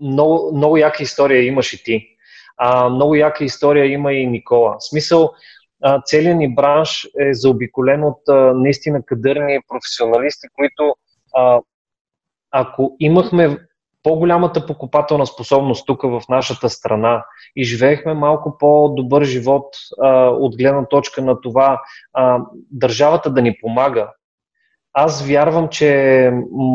[0.00, 2.06] много, много яка история имаш и ти.
[2.56, 4.76] А, много яка история има и Никола.
[4.78, 5.30] В смисъл,
[5.82, 10.94] а, целият ни бранш е заобиколен от а, наистина кадърни професионалисти, които
[11.34, 11.60] а,
[12.50, 13.58] ако имахме
[14.02, 17.24] по-голямата покупателна способност тук в нашата страна
[17.56, 19.66] и живеехме малко по-добър живот
[20.02, 21.82] а, от гледна точка на това
[22.12, 22.38] а,
[22.70, 24.12] държавата да ни помага.
[24.92, 26.30] Аз вярвам, че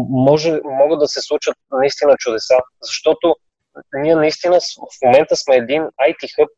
[0.10, 3.36] може, могат да се случат наистина чудеса, защото
[3.94, 6.50] ние наистина в момента сме един IT хъб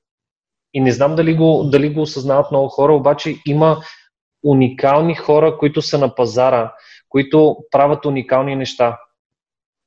[0.74, 3.78] и не знам дали го, дали го осъзнават много хора, обаче има
[4.45, 6.74] уникални хора, които са на пазара,
[7.09, 8.99] които правят уникални неща.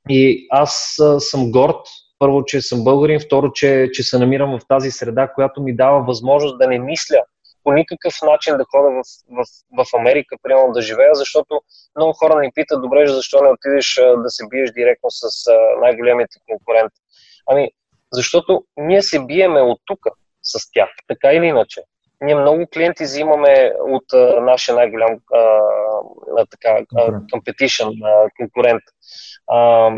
[0.08, 1.86] И аз съм горд,
[2.18, 6.04] първо, че съм българин, второ, че, че се намирам в тази среда, която ми дава
[6.04, 7.22] възможност да не мисля
[7.64, 9.44] по никакъв начин да ходя в, в,
[9.78, 11.60] в Америка, примерно да живея, защото
[11.96, 17.00] много хора ни питат, добре, защо не отидеш да се биеш директно с най-големите конкуренти.
[17.46, 17.70] Ами,
[18.12, 19.98] защото ние се биеме от тук
[20.42, 21.80] с тях, така или иначе.
[22.24, 28.82] Ние много клиенти взимаме от а, нашия най-голям а, така, а, competition, а, конкурент.
[29.46, 29.90] А,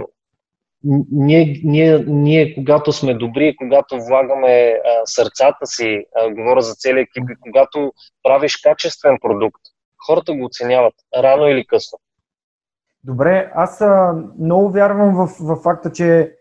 [1.13, 7.03] ние, ние, ние, когато сме добри, когато влагаме а, сърцата си, а, говоря за целия
[7.03, 7.93] екип, и когато
[8.23, 9.63] правиш качествен продукт,
[10.07, 11.99] хората го оценяват рано или късно.
[13.05, 16.33] Добре, аз а, много вярвам в, в факта, че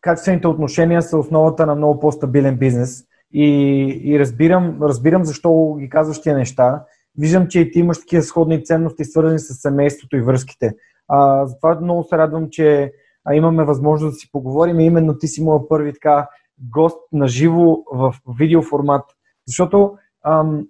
[0.00, 3.04] качествените отношения са основата на много по-стабилен бизнес.
[3.34, 3.46] И,
[4.04, 6.84] и разбирам, разбирам защо ги казваш тия неща.
[7.18, 10.74] Виждам, че и ти имаш такива сходни ценности, свързани с семейството и връзките.
[11.08, 12.92] А, затова много се радвам, че
[13.24, 14.80] а, имаме възможност да си поговорим.
[14.80, 16.28] Именно ти си моят първи така
[16.58, 19.04] гост на живо в видеоформат.
[19.46, 20.66] Защото ам,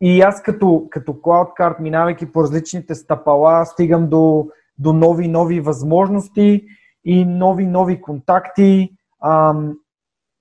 [0.00, 6.64] и аз като, като CloudCard, минавайки по различните стъпала, стигам до, до нови нови възможности
[7.04, 8.90] и нови нови контакти.
[9.24, 9.76] Ам,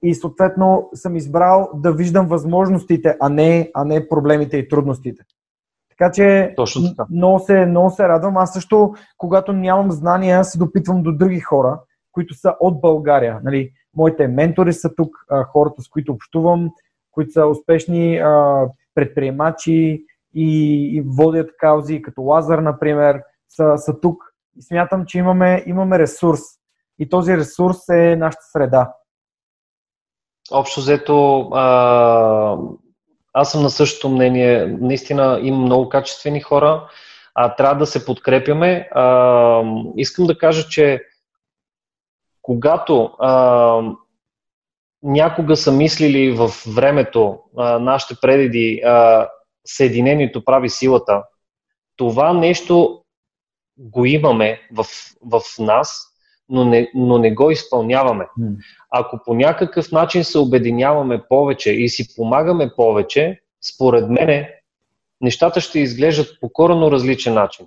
[0.04, 5.24] и съответно съм избрал да виждам възможностите, а не, а не проблемите и трудностите.
[5.90, 7.06] Така че Точно така.
[7.12, 8.38] Много, се, много се радвам.
[8.38, 11.80] Аз също, когато нямам знания, се допитвам до други хора,
[12.12, 13.40] които са от България.
[13.44, 15.16] Нали, моите ментори са тук,
[15.52, 16.70] хората с които общувам,
[17.12, 18.22] които са успешни
[18.96, 24.24] предприемачи и, и водят каузи, като Лазар, например, са, са тук.
[24.58, 26.40] И смятам, че имаме, имаме ресурс.
[27.00, 28.94] И този ресурс е нашата среда.
[30.52, 32.58] Общо взето, а,
[33.34, 34.66] аз съм на същото мнение.
[34.66, 36.90] Наистина има много качествени хора,
[37.36, 38.90] а трябва да се подкрепяме.
[38.92, 39.64] А,
[39.98, 41.04] искам да кажа, че
[42.42, 43.82] когато а,
[45.04, 49.28] някога са мислили в времето а, нашите предеди а,
[49.66, 51.24] Съединението прави силата,
[51.96, 53.04] това нещо
[53.78, 54.86] го имаме в,
[55.22, 56.09] в нас
[56.50, 58.26] но не, но не го изпълняваме.
[58.92, 63.40] Ако по някакъв начин се обединяваме повече и си помагаме повече,
[63.74, 64.54] според мене,
[65.22, 67.66] нещата ще изглеждат по коренно различен начин.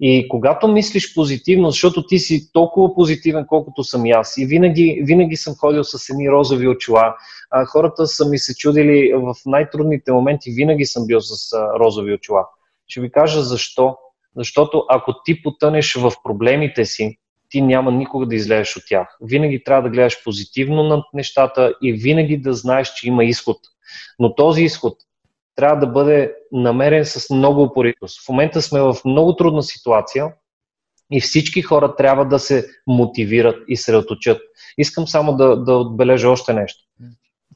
[0.00, 5.02] И когато мислиш позитивно, защото ти си толкова позитивен, колкото съм и аз, и винаги,
[5.04, 7.16] винаги съм ходил с едни розови очила,
[7.50, 12.14] а, хората са ми се чудили в най-трудните моменти, винаги съм бил с а, розови
[12.14, 12.46] очила.
[12.88, 13.96] Ще ви кажа защо.
[14.36, 17.18] Защото ако ти потънеш в проблемите си,
[17.50, 19.16] ти няма никога да излезеш от тях.
[19.20, 23.56] Винаги трябва да гледаш позитивно на нещата и винаги да знаеш, че има изход.
[24.18, 24.98] Но този изход
[25.54, 28.26] трябва да бъде намерен с много упоритост.
[28.26, 30.32] В момента сме в много трудна ситуация
[31.12, 34.42] и всички хора трябва да се мотивират и средоточат.
[34.78, 36.84] Искам само да, да отбележа още нещо.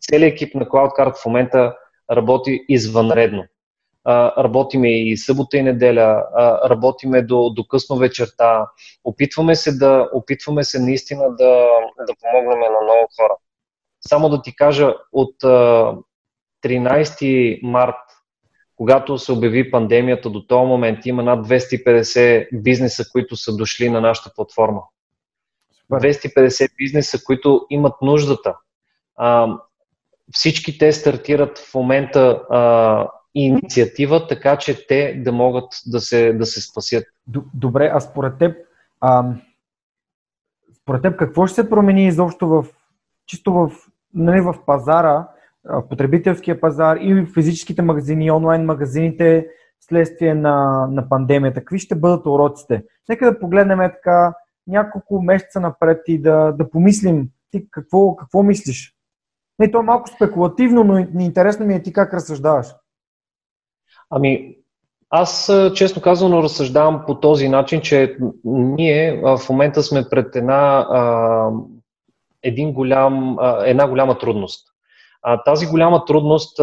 [0.00, 1.74] Целият екип на CloudCard в момента
[2.10, 3.44] работи извънредно
[4.04, 8.66] а, работиме и събота и неделя, а, работиме до, до късно вечерта.
[9.04, 11.68] Опитваме се, да, опитваме се наистина да,
[12.06, 13.36] да помогнем на много хора.
[14.00, 15.94] Само да ти кажа, от а,
[16.64, 17.96] 13 март,
[18.76, 24.00] когато се обяви пандемията, до този момент има над 250 бизнеса, които са дошли на
[24.00, 24.82] нашата платформа.
[25.92, 28.54] 250 бизнеса, които имат нуждата.
[29.16, 29.56] А,
[30.32, 36.46] всички те стартират в момента а, инициатива, така че те да могат да се, да
[36.46, 37.04] се спасят.
[37.54, 38.56] Добре, а според теб,
[39.00, 39.34] а,
[40.82, 42.66] според теб какво ще се промени изобщо в,
[43.26, 43.70] чисто в,
[44.14, 45.28] нали, в пазара,
[45.64, 49.46] в потребителския пазар и в физическите магазини, онлайн магазините,
[49.80, 51.60] следствие на, на пандемията?
[51.60, 52.84] Какви ще бъдат уроците?
[53.08, 54.34] Нека да погледнем така
[54.66, 58.94] няколко месеца напред и да, да помислим ти какво, какво мислиш.
[59.58, 62.66] Не, то е малко спекулативно, но интересно ми е ти как разсъждаваш.
[64.10, 64.56] Ами,
[65.10, 70.86] аз честно казано разсъждавам по този начин, че ние в момента сме пред една,
[72.42, 74.66] един голям, една голяма трудност.
[75.22, 76.60] А, тази голяма трудност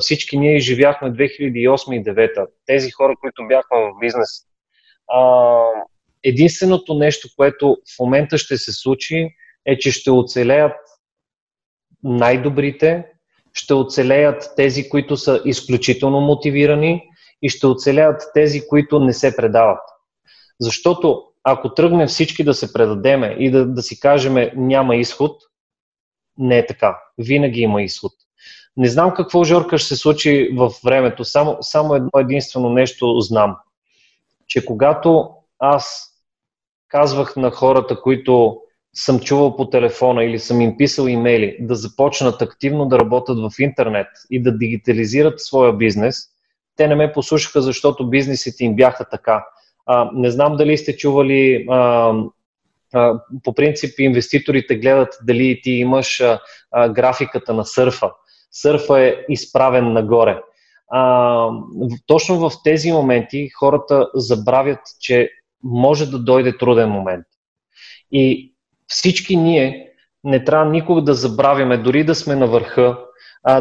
[0.00, 2.46] всички ние изживяхме 2008 и 2009.
[2.66, 4.28] Тези хора, които бяхме в бизнес.
[6.24, 9.28] Единственото нещо, което в момента ще се случи,
[9.66, 10.76] е, че ще оцелеят
[12.02, 13.06] най-добрите,
[13.56, 17.02] ще оцелеят тези, които са изключително мотивирани
[17.42, 19.80] и ще оцелеят тези, които не се предават.
[20.60, 25.42] Защото ако тръгнем всички да се предадеме и да, да си кажем няма изход,
[26.38, 26.98] не е така.
[27.18, 28.12] Винаги има изход.
[28.76, 31.24] Не знам какво, Жорка, ще се случи в времето.
[31.24, 33.56] Само, само едно единствено нещо знам.
[34.46, 36.12] Че когато аз
[36.88, 38.60] казвах на хората, които
[38.96, 43.58] съм чувал по телефона или съм им писал имейли, да започнат активно да работят в
[43.58, 46.16] интернет и да дигитализират своя бизнес,
[46.76, 49.46] те не ме послушаха, защото бизнесите им бяха така.
[49.86, 52.14] А, не знам дали сте чували а,
[53.44, 56.22] по принцип инвеститорите гледат дали ти имаш
[56.90, 58.10] графиката на сърфа.
[58.50, 60.40] Сърфа е изправен нагоре.
[60.90, 61.50] А,
[62.06, 65.30] точно в тези моменти хората забравят, че
[65.62, 67.26] може да дойде труден момент.
[68.12, 68.55] И
[68.86, 69.92] всички ние
[70.24, 72.98] не трябва никога да забравяме, дори да сме на върха,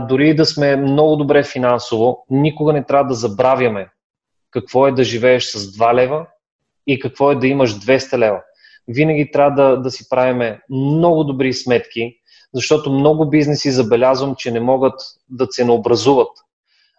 [0.01, 3.89] дори да сме много добре финансово, никога не трябва да забравяме
[4.51, 6.25] какво е да живееш с 2 лева
[6.87, 8.41] и какво е да имаш 200 лева
[8.87, 12.15] винаги трябва да, да си правиме много добри сметки,
[12.53, 16.31] защото много бизнеси забелязвам, че не могат да ценообразуват.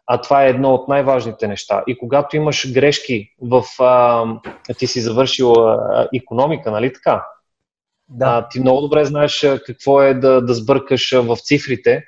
[0.07, 1.85] А това е едно от най-важните неща.
[1.87, 3.65] И когато имаш грешки в...
[3.81, 4.25] А,
[4.79, 7.27] ти си завършил а, економика, нали така?
[8.09, 8.27] Да.
[8.27, 12.05] А, ти много добре знаеш какво е да, да сбъркаш в цифрите.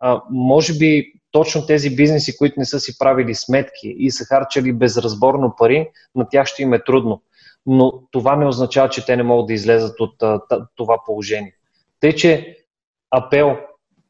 [0.00, 4.72] А, може би точно тези бизнеси, които не са си правили сметки и са харчали
[4.72, 7.22] безразборно пари, на тях ще им е трудно
[7.66, 10.40] но това не означава, че те не могат да излезат от а,
[10.76, 11.54] това положение.
[12.00, 12.56] Тъй, че
[13.10, 13.56] апел,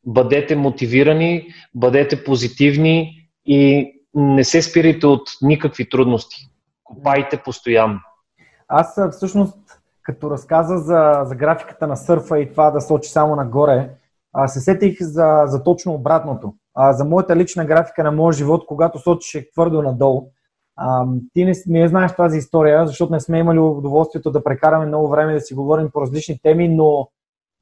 [0.07, 6.49] бъдете мотивирани, бъдете позитивни и не се спирайте от никакви трудности.
[6.85, 8.01] Копайте постоянно.
[8.69, 9.59] Аз всъщност,
[10.03, 13.91] като разказа за, за графиката на сърфа и това да сочи само нагоре,
[14.33, 16.55] а, се сетих за, за точно обратното.
[16.75, 20.31] А, за моята лична графика на моя живот, когато сочеше твърдо надолу,
[20.77, 25.09] а, ти не, не знаеш тази история, защото не сме имали удоволствието да прекараме много
[25.09, 27.09] време да си говорим по различни теми, но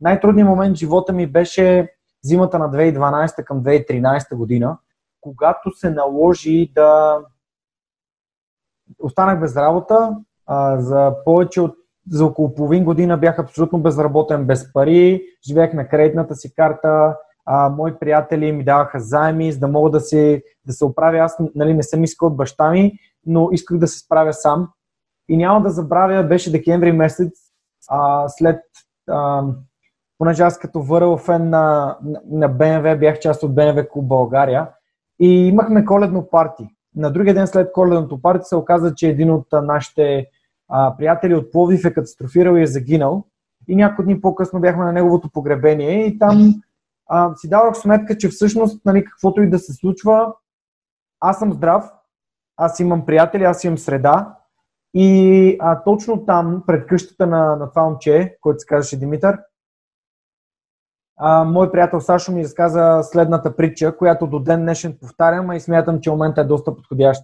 [0.00, 4.78] най-трудният момент в живота ми беше зимата на 2012 към 2013 година,
[5.20, 7.18] когато се наложи да
[8.98, 10.16] останах без работа.
[10.46, 11.79] А, за повече от
[12.10, 17.68] за около половин година бях абсолютно безработен, без пари, живеех на кредитната си карта, а,
[17.68, 21.18] мои приятели ми даваха заеми, за да мога да се, да оправя.
[21.18, 22.92] Аз нали, не съм искал от баща ми,
[23.26, 24.68] но исках да се справя сам.
[25.28, 27.32] И няма да забравя, беше декември месец,
[27.88, 28.60] а, след,
[29.10, 29.44] а,
[30.18, 31.96] понеже аз като върл фен на,
[32.30, 34.68] на BMW, бях част от BMW Клуб България
[35.20, 36.68] и имахме коледно парти.
[36.96, 40.26] На другия ден след коледното парти се оказа, че един от нашите
[40.70, 43.24] а, приятели от Пловдив е катастрофирал и е загинал.
[43.68, 46.54] И няколко дни по-късно бяхме на неговото погребение и там
[47.06, 50.32] а, си давах сметка, че всъщност нали, каквото и да се случва,
[51.20, 51.92] аз съм здрав,
[52.56, 54.36] аз имам приятели, аз имам среда
[54.94, 59.38] и а, точно там, пред къщата на, на това момче, който се казваше Димитър,
[61.22, 66.00] а, мой приятел Сашо ми разказа следната притча, която до ден днешен повтарям и смятам,
[66.00, 67.22] че момента е доста подходящ.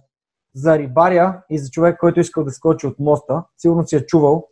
[0.57, 4.47] За рибаря и за човек, който искал да скочи от моста, сигурно си е чувал.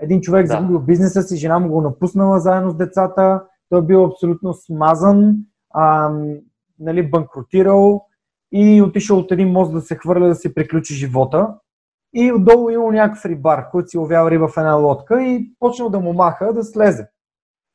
[0.00, 0.52] Един човек да.
[0.52, 5.36] загубил бизнеса си, жена му го напуснала заедно с децата, той е бил абсолютно смазан,
[5.70, 6.12] а,
[6.78, 8.06] нали, банкротирал
[8.52, 11.54] и отишъл от един мост да се хвърля да се приключи живота.
[12.14, 16.00] И отдолу имал някакъв рибар, който си ловял риба в една лодка и почнал да
[16.00, 17.08] му маха да слезе.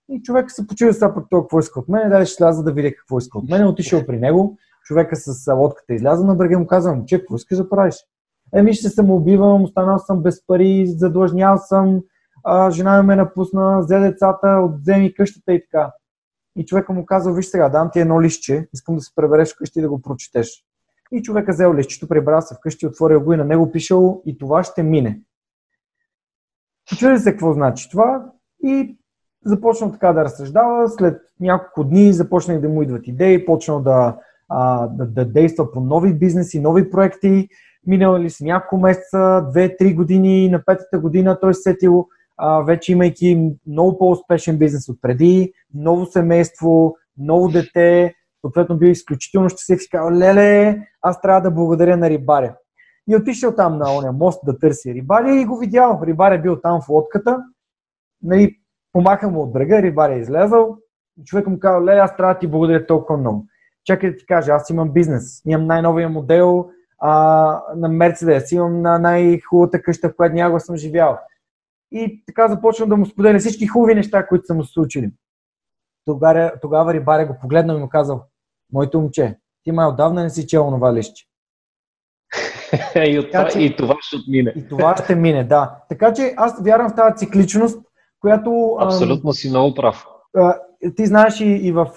[0.10, 2.74] И човек се почува сега пък той какво иска от мен, дай ще сляза да
[2.74, 3.68] видя какво иска от мен.
[3.68, 4.58] Отишъл при него,
[4.90, 7.96] човека с лодката изляза на брега му казва, че какво искаш да правиш?
[8.54, 12.02] Еми ще се убивам, останал съм без пари, задлъжнял съм,
[12.44, 15.92] а, жена ми ме напусна, взе децата, отземи къщата и така.
[16.56, 19.80] И човека му казва, виж сега, дам ти едно лище, искам да се пребереш вкъщи
[19.80, 20.66] и да го прочетеш.
[21.12, 24.64] И човека взел лището, прибра се вкъщи, отворил го и на него пишел и това
[24.64, 25.22] ще мине.
[27.00, 28.26] Чуди се какво значи това.
[28.64, 28.98] И
[29.46, 30.90] започна така да разсъждава.
[30.90, 34.18] След няколко дни започнах да му идват идеи, почна да,
[34.50, 37.48] а, да, да действа по нови бизнеси, нови проекти.
[37.88, 43.52] Минали са няколко месеца, две-три години, на петата година той се сетил, а, вече имайки
[43.68, 50.12] много по-успешен бизнес от преди, ново семейство, ново дете, съответно бил изключително щастлив и казал,
[50.12, 52.56] леле, аз трябва да благодаря на рибаря.
[53.10, 56.02] И отишъл там на ония мост да търси рибаря и го видял.
[56.04, 57.44] Рибаря бил там в лодката,
[58.24, 58.56] нали,
[58.94, 60.78] помаха му от брега, рибаря е излезал,
[61.26, 63.46] човек му казал, леле, аз трябва да ти благодаря толкова много.
[63.86, 66.70] Чакай да ти кажа, аз имам бизнес, имам най-новия модел
[67.00, 67.14] а,
[67.76, 71.20] на Мерцедес, имам на най-хубавата къща, в която някога съм живял.
[71.92, 75.12] И така започвам да му споделя всички хубави неща, които са му случили.
[76.06, 78.24] Тогава, тогава рибаря го погледнал и му казал,
[78.74, 81.22] моето момче, ти май отдавна не си чел това лище.
[82.96, 84.54] и, от това, че, и това ще отмине.
[84.56, 85.76] И това ще мине, да.
[85.90, 87.80] Така че аз вярвам в тази цикличност,
[88.20, 88.78] която...
[88.80, 90.06] Абсолютно си много прав.
[90.96, 91.88] Ти знаеш и, и, в,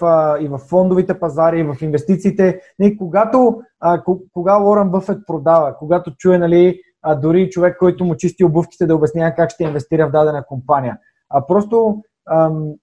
[0.41, 4.03] и в фондовите пазари, и в инвестициите, не, когато, а,
[4.33, 8.95] кога Лорен Бъфет продава, когато чуе нали, а, дори човек, който му чисти обувките да
[8.95, 10.97] обяснява как ще инвестира в дадена компания.
[11.29, 12.73] А просто ам,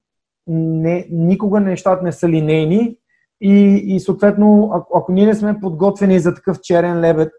[0.46, 2.96] не, никога нещата не са линейни
[3.40, 7.32] и, и съответно, ако, ако ние не сме подготвени за такъв черен лебед,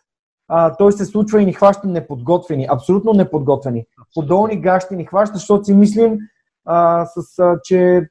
[0.48, 3.86] а, той се случва и ни хваща неподготвени, абсолютно неподготвени.
[4.14, 6.18] Подолни гащи ни хваща, защото си мислим,
[6.66, 8.10] а, с, а, че,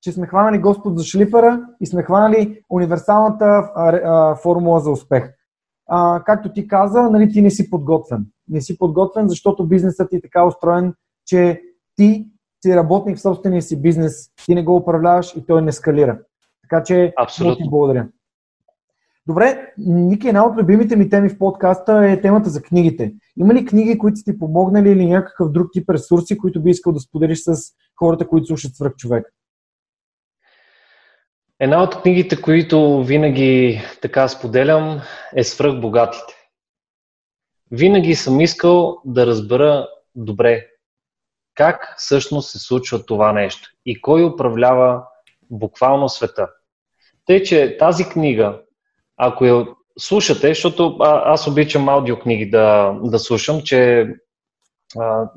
[0.00, 5.32] че сме хванали Господ за шлифера и сме хванали универсалната а, а, формула за успех.
[5.88, 8.26] А, както ти каза, нали, ти не си подготвен.
[8.48, 10.94] Не си подготвен, защото бизнесът ти е така устроен,
[11.26, 11.62] че
[11.96, 12.26] ти
[12.64, 16.18] си работник в собствения си бизнес, ти не го управляваш и той не скалира.
[16.62, 17.64] Така че, Абсолютно.
[17.64, 18.08] ти благодаря.
[19.26, 23.14] Добре, Ники, една от любимите ми теми в подкаста е темата за книгите.
[23.36, 26.92] Има ли книги, които сте ти помогнали или някакъв друг тип ресурси, които би искал
[26.92, 27.54] да споделиш с
[27.98, 29.26] хората, които слушат свръх човек?
[31.60, 35.00] Една от книгите, които винаги така споделям,
[35.36, 36.34] е Свръх богатите.
[37.70, 40.66] Винаги съм искал да разбера добре
[41.54, 45.02] как всъщност се случва това нещо и кой управлява
[45.50, 46.48] буквално света.
[47.26, 48.60] Тъй, че тази книга
[49.16, 49.66] ако я
[49.98, 54.08] слушате, защото аз обичам аудиокниги да, да слушам, че
[54.98, 55.28] а,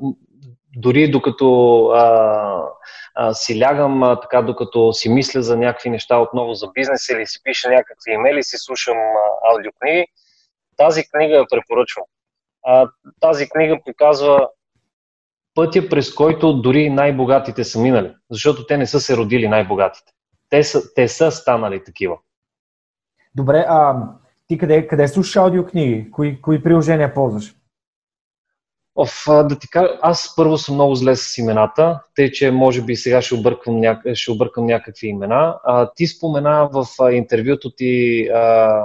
[0.76, 2.62] дори докато а,
[3.32, 7.40] си лягам, а, така докато си мисля за някакви неща отново за бизнес или си
[7.44, 10.06] пиша някакви имейли, си слушам а, аудиокниги,
[10.76, 12.04] тази книга я препоръчвам.
[12.62, 12.88] А,
[13.20, 14.48] тази книга показва
[15.54, 20.12] пътя, през който дори най-богатите са минали, защото те не са се родили най-богатите.
[20.50, 22.18] Те са, те са станали такива.
[23.34, 23.96] Добре, а
[24.46, 26.10] ти къде, къде слушаш аудиокниги?
[26.10, 27.54] Кои, кои приложения ползваш?
[28.96, 32.96] Оф, да ти кажа, аз първо съм много зле с имената, тъй че може би
[32.96, 34.02] сега ще объркам, няк...
[34.14, 35.60] ще объркам някакви имена.
[35.64, 38.82] А, ти спомена в а, интервюто ти, а,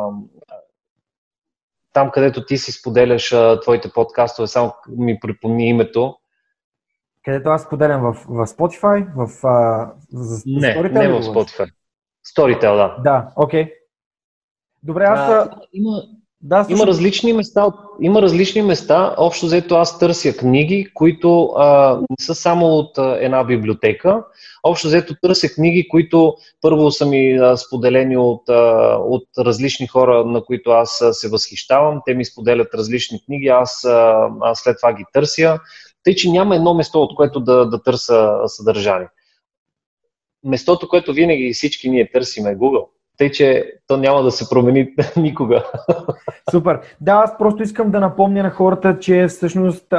[1.94, 6.16] там където ти си споделяш а, твоите подкастове, само ми припомни името.
[7.26, 9.08] Където аз споделям в, в Spotify?
[9.16, 11.72] В, а, в не, Storytel, не в Spotify.
[12.36, 12.98] Storytel, да.
[13.04, 13.64] Да, окей.
[13.64, 13.74] Okay.
[14.84, 15.20] Добре, аз.
[15.20, 16.04] А, има,
[16.42, 17.68] да, има различни места.
[18.02, 19.16] Има различни места.
[19.18, 24.24] Общо взето аз търся книги, които а, не са само от а, една библиотека.
[24.64, 30.26] Общо взето търся книги, които първо са ми а, споделени от, а, от различни хора,
[30.26, 32.02] на които аз а, се възхищавам.
[32.06, 35.60] Те ми споделят различни книги, аз, а, аз след това ги търся.
[36.04, 39.08] Тъй, че няма едно место, от което да, да търся съдържание.
[40.44, 42.86] Местото, което винаги всички ние търсим е Google.
[43.20, 45.64] Тъй, че то няма да се промени никога.
[46.52, 46.80] Супер.
[47.02, 49.90] Да, аз просто искам да напомня на хората, че всъщност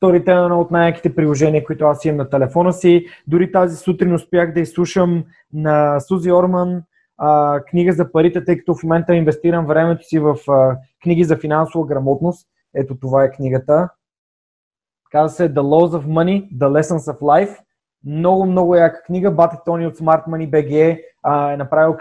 [0.00, 3.06] Storytel е едно от най-яките приложения, които аз имам на телефона си.
[3.26, 6.82] Дори тази сутрин успях да изслушам на Сузи Орман
[7.18, 11.36] а, книга за парите, тъй като в момента инвестирам времето си в а, книги за
[11.36, 12.48] финансова грамотност.
[12.76, 13.88] Ето това е книгата.
[15.10, 17.58] Казва се The Laws of Money, The Lessons of Life.
[18.06, 19.30] Много, много яка книга.
[19.30, 21.00] Бате Тони от Smart Money BG
[21.52, 21.96] е направил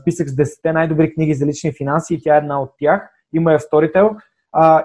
[0.00, 3.10] списък с 10 най-добри книги за лични финанси и тя е една от тях.
[3.32, 4.16] Има я в Storytel.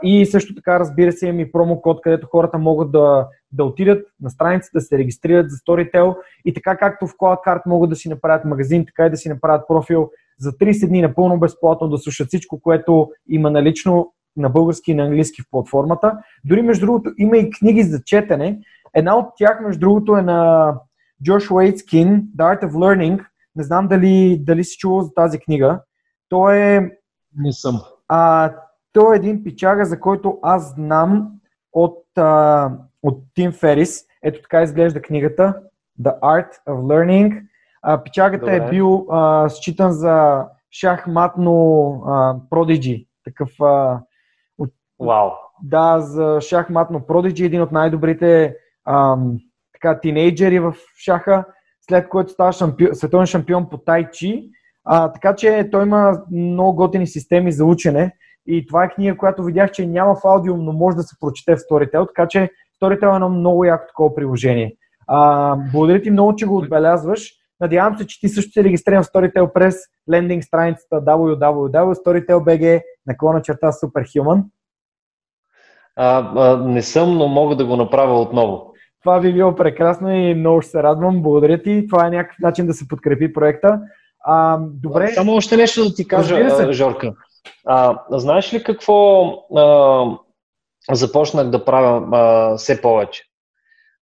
[0.03, 4.29] И също така, разбира се, има и промокод, където хората могат да, да отидат на
[4.29, 6.15] страницата, да се регистрират за Storytel
[6.45, 9.67] и така както в CloudCard могат да си направят магазин, така и да си направят
[9.67, 10.09] профил
[10.39, 15.03] за 30 дни напълно безплатно да слушат всичко, което има налично на български и на
[15.03, 16.17] английски в платформата.
[16.45, 18.59] Дори, между другото, има и книги за четене.
[18.93, 20.73] Една от тях, между другото, е на
[21.23, 23.25] Джош Уейтскин, The Art of Learning.
[23.59, 25.81] Не знам дали, дали си чувал за тази книга.
[26.29, 26.91] Той е...
[27.37, 27.81] Не съм.
[28.07, 28.53] А,
[28.93, 31.31] той е един пичага, за който аз знам
[31.73, 32.71] от, а,
[33.03, 34.05] от Тим Ферис.
[34.23, 35.61] Ето така изглежда книгата
[36.01, 37.41] The Art of Learning.
[37.81, 43.07] А, печагата е бил а, считан за шахматно а, продиджи.
[43.23, 43.49] Такъв.
[43.61, 44.01] А,
[44.57, 45.29] от, Вау.
[45.63, 48.55] Да, за шахматно продиджи, един от най-добрите
[48.85, 49.17] а,
[49.73, 51.45] така, тинейджери в шаха,
[51.89, 54.49] след което става шампион, световен шампион по тайчи.
[54.85, 58.15] А, така че той има много готини системи за учене
[58.47, 61.55] и това е книга, която видях, че няма в аудио, но може да се прочете
[61.55, 62.49] в Storytel, така че
[62.81, 64.75] Storytel е едно много яко такова приложение.
[65.07, 67.31] А, благодаря ти много, че го отбелязваш.
[67.59, 69.75] Надявам се, че ти също се регистрирам в Storytel през
[70.11, 74.43] лендинг страницата www.storytel.bg наклона черта Superhuman.
[75.95, 78.68] А, а, не съм, но мога да го направя отново.
[79.09, 81.21] Това би било прекрасно и много ще се радвам.
[81.21, 81.87] Благодаря ти.
[81.89, 83.79] Това е някакъв начин да се подкрепи проекта.
[84.25, 85.07] А, добре.
[85.13, 87.13] Само още нещо да ти кажа, Жорка.
[87.65, 89.25] А, знаеш ли какво
[89.57, 90.05] а,
[90.91, 93.23] започнах да правя а, все повече?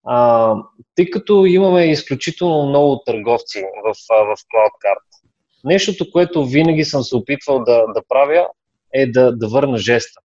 [0.06, 0.56] А,
[0.96, 5.30] тъй като имаме изключително много търговци в, в CloudCard,
[5.64, 8.48] нещото, което винаги съм се опитвал да, да правя,
[8.94, 10.20] е да, да върна жеста.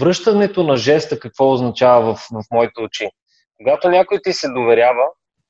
[0.00, 3.08] Връщането на жеста какво означава в, в моите очи?
[3.62, 5.04] Когато някой ти се доверява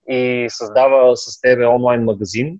[0.09, 2.59] и създава с тебе онлайн магазин,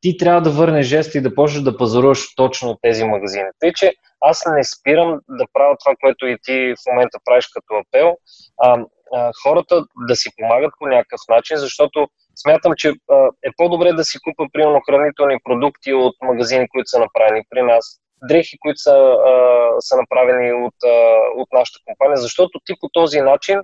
[0.00, 3.48] ти трябва да върнеш жест и да почнеш да пазаруваш точно от тези магазини.
[3.60, 7.74] Тъй, че аз не спирам да правя това, което и ти в момента правиш като
[7.74, 8.16] апел,
[8.58, 12.08] а, а, хората да си помагат по някакъв начин, защото
[12.42, 16.98] смятам, че а, е по-добре да си купа, примерно, хранителни продукти от магазини, които са
[16.98, 17.84] направени при нас,
[18.28, 18.96] дрехи, които са,
[19.30, 19.32] а,
[19.80, 20.96] са направени от, а,
[21.36, 23.60] от нашата компания, защото ти по този начин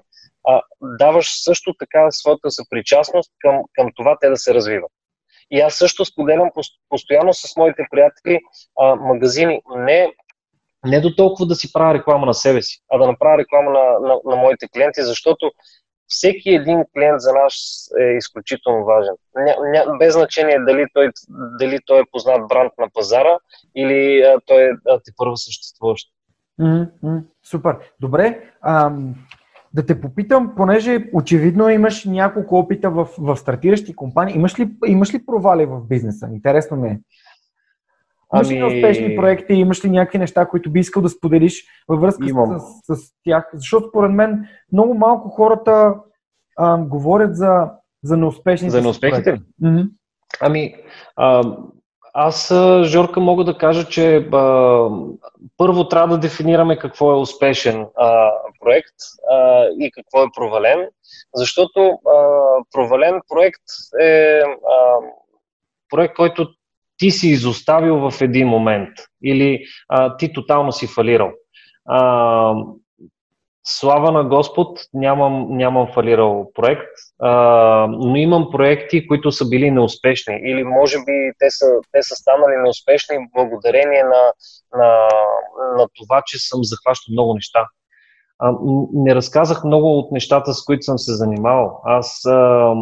[0.49, 4.91] а, даваш също така своята съпричастност към, към това те да се развиват.
[5.51, 6.51] И аз също споделям
[6.89, 8.41] постоянно с моите приятели
[8.81, 9.61] а, магазини.
[9.77, 10.13] Не,
[10.87, 14.09] не до толкова да си правя реклама на себе си, а да направя реклама на,
[14.09, 15.53] на, на моите клиенти, защото
[16.07, 17.55] всеки един клиент за нас
[18.01, 19.15] е изключително важен.
[19.37, 21.11] Ня, ня, без значение дали той,
[21.59, 23.39] дали той е познат бранд на пазара
[23.77, 24.71] или а, той е
[25.05, 26.09] те първо съществуващ.
[26.61, 27.77] Mm-hmm, супер.
[28.01, 28.53] Добре.
[28.63, 29.15] Ам,
[29.79, 35.15] да те попитам, понеже очевидно имаш няколко опита в, в стартиращи компании, имаш ли, имаш
[35.15, 36.29] ли провали в бизнеса?
[36.33, 37.01] Интересно ми е.
[38.35, 38.77] Имаш ли ами...
[38.77, 42.97] успешни проекти, имаш ли някакви неща, които би искал да споделиш във връзка с, с,
[42.97, 43.51] с тях?
[43.55, 45.95] Защото според мен много малко хората
[46.57, 47.71] а, говорят за,
[48.03, 49.41] за неуспешните За неуспехите?
[49.63, 49.91] Mm-hmm.
[50.41, 50.75] Ами,
[51.17, 51.57] а,
[52.13, 52.53] аз,
[52.85, 54.89] Жорка, мога да кажа, че а,
[55.57, 58.31] първо трябва да дефинираме какво е успешен а,
[58.61, 58.95] проект
[59.31, 60.89] а, и какво е провален,
[61.35, 62.23] защото а,
[62.73, 63.63] провален проект
[64.01, 64.97] е а,
[65.91, 66.49] проект, който
[66.99, 68.91] ти си изоставил в един момент
[69.25, 71.31] или а, ти тотално си фалирал.
[71.89, 72.55] А,
[73.71, 76.89] слава на Господ, нямам, нямам фалирал проект,
[77.19, 77.31] а,
[77.91, 82.57] но имам проекти, които са били неуспешни или може би те са, те са станали
[82.63, 84.33] неуспешни благодарение на,
[84.79, 85.09] на,
[85.79, 87.67] на това, че съм захващал много неща.
[88.39, 88.53] А,
[88.93, 91.81] не разказах много от нещата, с които съм се занимавал.
[91.85, 92.75] Аз а,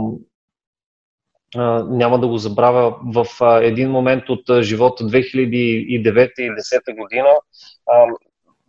[1.57, 5.55] а, няма да го забравя в а, един момент от а, живота 2009
[5.89, 7.29] и 2010 година
[7.87, 8.07] а,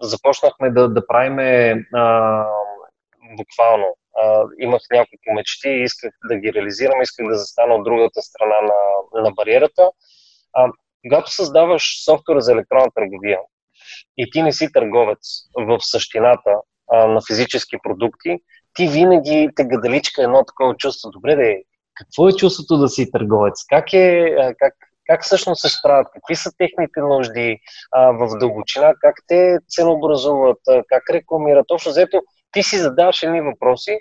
[0.01, 2.43] започнахме да, да правиме а,
[3.37, 3.85] буквално.
[4.23, 9.21] А, имах няколко мечти исках да ги реализирам, исках да застана от другата страна на,
[9.23, 9.89] на бариерата.
[10.53, 10.69] А,
[11.01, 13.39] когато създаваш софтуер за електронна търговия
[14.17, 15.19] и ти не си търговец
[15.57, 16.51] в същината
[16.91, 18.39] а, на физически продукти,
[18.73, 21.09] ти винаги те гадаличка едно такова чувство.
[21.09, 23.65] Добре, де, какво е чувството да си търговец?
[23.69, 24.73] Как, е, как,
[25.07, 27.59] как всъщност се справят, какви са техните нужди
[27.91, 31.71] а, в дълбочина, как те ценообразуват, а, как рекламират.
[31.71, 33.99] Общо взето, ти си задаваш едни въпроси,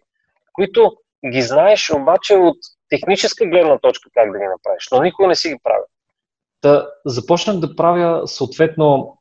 [0.53, 0.93] които
[1.33, 2.57] ги знаеш обаче от
[2.89, 5.85] техническа гледна точка как да ги направиш, но никога не си ги правя.
[6.61, 9.19] Та, започнах да правя съответно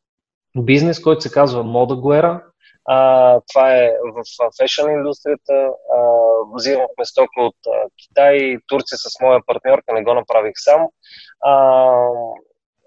[0.58, 2.44] бизнес, който се казва Мода Гуера.
[2.86, 4.24] А, това е в
[4.62, 5.70] фешън индустрията.
[6.56, 10.88] Взимахме стока от а, Китай, Турция с моя партньорка, не го направих сам.
[11.42, 11.96] А,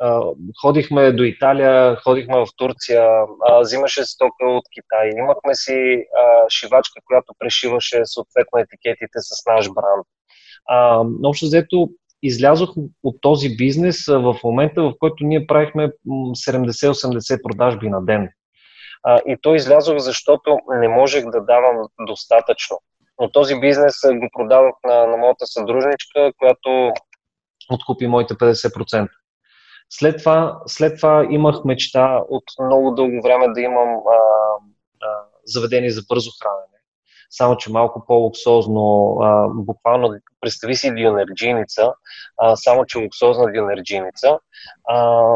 [0.01, 0.23] а,
[0.63, 3.05] ходихме до Италия, ходихме в Турция,
[3.49, 5.11] а, взимаше стока от Китай.
[5.17, 10.07] Имахме си а, шивачка, която прешиваше съответно етикетите с наш бранд.
[10.67, 11.89] А, общо взето
[12.23, 12.71] излязох
[13.03, 18.29] от този бизнес в момента, в който ние правихме 70-80 продажби на ден.
[19.03, 22.79] А, и то излязох, защото не можех да давам достатъчно.
[23.21, 26.93] Но този бизнес го продавах на, на моята съдружничка, която
[27.71, 29.09] откупи моите 50%.
[29.91, 34.19] След това, след това имах мечта от много дълго време да имам а,
[35.03, 36.79] а, заведение за бързо хранене.
[37.31, 41.93] само че малко по-луксозно, а, буквално представи си дюнерджиница,
[42.37, 44.39] а, само че луксозна дюнерджиница.
[44.89, 45.35] А,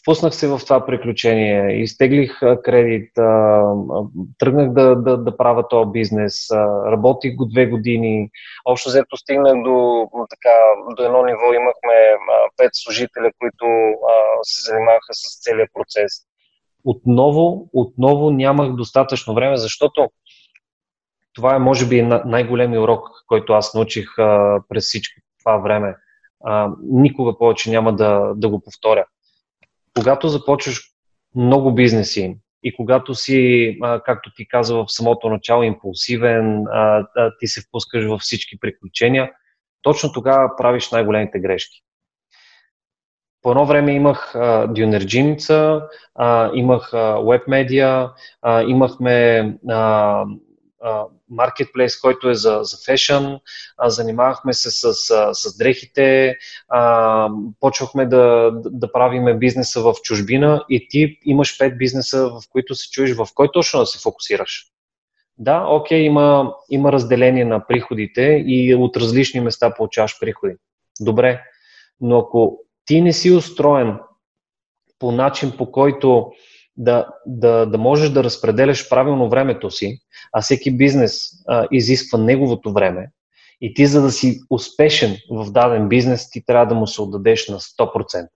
[0.00, 3.10] впуснах се в това приключение, изтеглих кредит,
[4.38, 6.50] тръгнах да, да, да правя този бизнес,
[6.86, 8.30] работих го две години,
[8.64, 10.54] общо взето стигнах до, така,
[10.96, 11.94] до едно ниво, имахме
[12.56, 13.66] пет служителя, които
[14.42, 16.12] се занимаваха с целият процес.
[16.84, 20.10] Отново, отново нямах достатъчно време, защото
[21.34, 24.06] това е, може би, най-големият урок, който аз научих
[24.68, 25.96] през всичко това време.
[26.82, 29.04] никога повече няма да, да го повторя
[29.96, 30.80] когато започваш
[31.34, 36.64] много бизнеси и когато си, както ти каза в самото начало, импулсивен,
[37.40, 39.32] ти се впускаш във всички приключения,
[39.82, 41.82] точно тогава правиш най-големите грешки.
[43.42, 44.32] По едно време имах
[44.68, 45.82] Дюнерджиница,
[46.54, 46.90] имах
[47.24, 48.10] веб-медиа,
[48.66, 49.42] имахме
[51.30, 53.40] маркетплейс, който е за, за фешън,
[53.84, 56.36] занимавахме се с, с, с дрехите,
[56.68, 57.28] а,
[57.60, 62.90] почвахме да, да правиме бизнеса в чужбина и ти имаш пет бизнеса, в които се
[62.90, 64.66] чуеш, в кой точно да се фокусираш.
[65.38, 70.54] Да, окей, има, има разделение на приходите и от различни места получаваш приходи.
[71.00, 71.42] Добре,
[72.00, 73.98] но ако ти не си устроен
[74.98, 76.32] по начин, по който
[76.76, 79.98] да, да, да можеш да разпределяш правилно времето си,
[80.32, 83.10] а всеки бизнес а, изисква неговото време,
[83.60, 87.48] и ти, за да си успешен в даден бизнес, ти трябва да му се отдадеш
[87.48, 88.28] на 100%.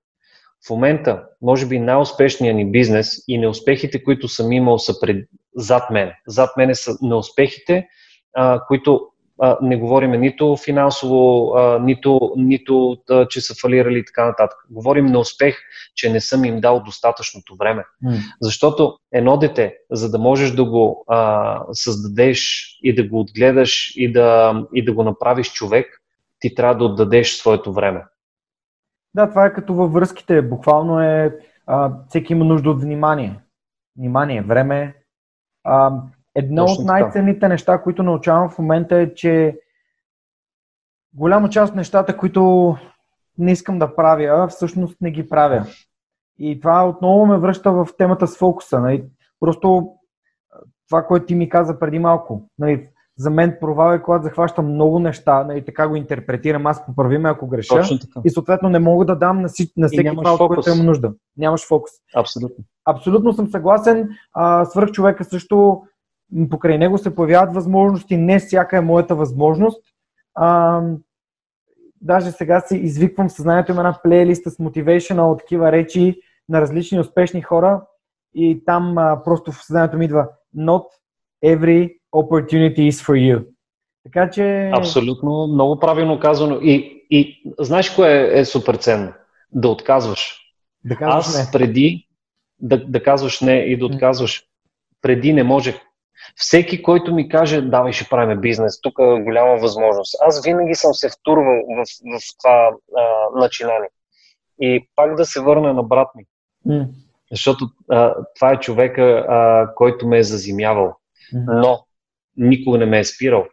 [0.67, 5.91] В момента, може би най-успешният ни бизнес и неуспехите, които съм имал, са пред, зад
[5.91, 6.13] мен.
[6.27, 7.87] Зад мене са неуспехите,
[8.35, 9.09] а, които
[9.63, 12.97] не говорим нито финансово, нито, нито
[13.31, 14.59] че са фалирали и така нататък.
[14.71, 15.57] Говорим на успех,
[15.95, 17.85] че не съм им дал достатъчното време.
[18.05, 18.19] Mm.
[18.41, 24.13] Защото едно дете, за да можеш да го а, създадеш и да го отгледаш и
[24.13, 26.03] да, и да го направиш човек,
[26.41, 28.05] ти трябва да отдадеш своето време.
[29.15, 30.43] Да, това е като във връзките.
[30.43, 33.41] Буквално е а, всеки има нужда от внимание.
[33.99, 34.95] Внимание, време.
[35.65, 35.93] А,
[36.37, 39.59] Едно Точно от най-ценните неща, които научавам в момента е, че
[41.15, 42.77] голяма част от нещата, които
[43.39, 45.67] не искам да правя, всъщност не ги правя.
[46.39, 48.81] И това отново ме връща в темата с фокуса.
[48.81, 49.05] Нали?
[49.41, 49.89] Просто
[50.89, 52.49] това, което ти ми каза преди малко.
[52.59, 52.89] Нали?
[53.19, 55.65] За мен провал е, когато захващам много неща, нали?
[55.65, 57.83] така го интерпретирам, аз поправи ме, ако греша.
[58.25, 61.13] И съответно не мога да дам на, на всеки това, от който имам нужда.
[61.37, 61.91] Нямаш фокус.
[62.17, 62.65] Абсолютно.
[62.85, 64.09] Абсолютно съм съгласен.
[64.33, 65.83] А, свърх човека също
[66.51, 69.85] покрай него се появяват възможности, не всяка е моята възможност.
[70.35, 70.81] А,
[72.01, 74.57] даже сега си извиквам съзнанието им една плейлиста с
[75.19, 77.83] от такива речи на различни успешни хора
[78.35, 80.85] и там а, просто в съзнанието ми идва Not
[81.45, 83.47] every opportunity is for you.
[84.05, 84.71] Така че...
[84.75, 86.59] Абсолютно, много правилно казано.
[86.63, 89.13] И, и знаеш кое е, е супер ценно?
[89.53, 90.41] Да отказваш.
[90.85, 91.59] Да казваш Аз не.
[91.59, 92.07] преди
[92.61, 94.45] да, да казваш не и да отказваш,
[95.03, 95.81] преди не можех.
[96.35, 100.17] Всеки, който ми каже, давай ще правим бизнес, тук е голяма възможност.
[100.21, 103.89] Аз винаги съм се втурвал в, в това а, начинание.
[104.61, 106.25] И пак да се върна на брат ми.
[106.67, 106.89] Mm.
[107.31, 110.97] Защото а, това е човека, а, който ме е зазимявал.
[111.35, 111.61] Mm.
[111.63, 111.85] Но
[112.37, 113.47] никога не ме е спирал.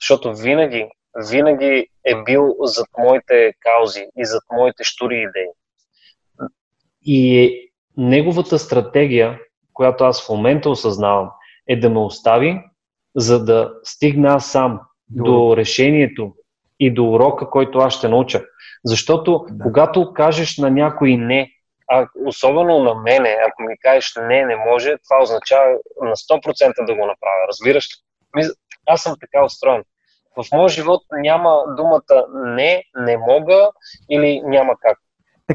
[0.00, 0.88] Защото винаги,
[1.30, 5.48] винаги е бил зад моите каузи и зад моите штури идеи.
[7.02, 7.50] И е
[7.96, 9.38] неговата стратегия,
[9.72, 11.30] която аз в момента осъзнавам,
[11.68, 12.60] е да ме остави,
[13.16, 16.34] за да стигна аз сам до, до решението
[16.80, 18.44] и до урока, който аз ще науча.
[18.84, 19.62] Защото да.
[19.62, 21.50] когато кажеш на някой не,
[21.88, 25.70] а особено на мене, ако ми кажеш не, не може, това означава
[26.02, 27.48] на 100% да го направя.
[27.48, 27.88] Разбираш
[28.38, 28.42] ли?
[28.86, 29.82] Аз съм така устроен.
[30.36, 33.70] В моят живот няма думата не, не мога
[34.10, 34.98] или няма как.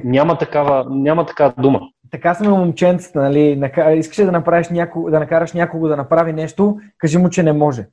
[0.03, 1.82] Няма такава, няма такава дума
[2.12, 7.18] така сме момченцата, нали, искаш да направиш някого, да накараш някого да направи нещо, кажи
[7.18, 7.88] му, че не може.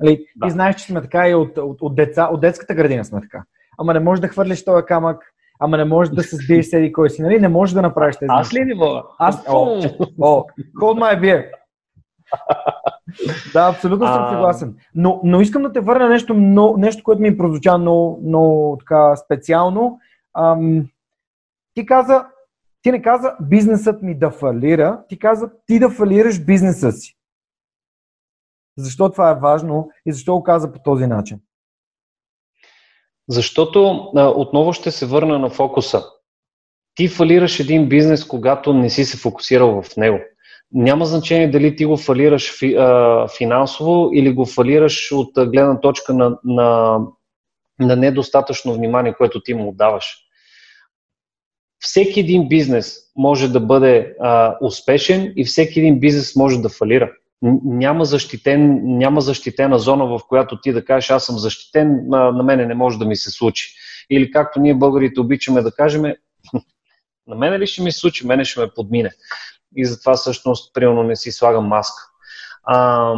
[0.00, 0.46] Нали, да.
[0.46, 3.42] Ти знаеш, че сме така и от, от, от, деца, от детската градина сме така.
[3.78, 5.22] Ама не можеш да хвърлиш този камък,
[5.60, 7.40] ама не можеш да се сбиеш седи кой си, нали?
[7.40, 9.02] Не можеш да направиш тези Аз ли не мога?
[9.18, 9.82] Аз, о,
[10.20, 10.44] о,
[10.80, 11.46] hold my beer.
[13.52, 14.74] да, абсолютно съм съгласен.
[14.94, 19.16] Но, но искам да те върна нещо, но, нещо което ми прозвуча много, много така
[19.16, 19.98] специално.
[20.38, 20.86] Ам,
[21.74, 22.24] ти каза,
[22.82, 27.16] ти не каза бизнесът ми да фалира, ти каза ти да фалираш бизнеса си.
[28.76, 31.40] Защо това е важно и защо го каза по този начин?
[33.28, 36.04] Защото отново ще се върна на фокуса.
[36.94, 40.18] Ти фалираш един бизнес, когато не си се фокусирал в него.
[40.72, 46.14] Няма значение дали ти го фалираш фи, а, финансово или го фалираш от гледна точка
[46.14, 46.98] на, на,
[47.78, 50.29] на недостатъчно внимание, което ти му отдаваш.
[51.80, 57.12] Всеки един бизнес може да бъде а, успешен и всеки един бизнес може да фалира.
[57.64, 62.42] Няма, защитен, няма защитена зона, в която ти да кажеш аз съм защитен, на, на
[62.42, 63.74] мене не може да ми се случи.
[64.10, 66.02] Или както ние българите обичаме да кажем,
[67.26, 69.10] на мене ли ще ми се случи, мене ще ме подмине
[69.76, 72.02] и затова всъщност, примерно, не си слагам маска.
[72.62, 73.14] А,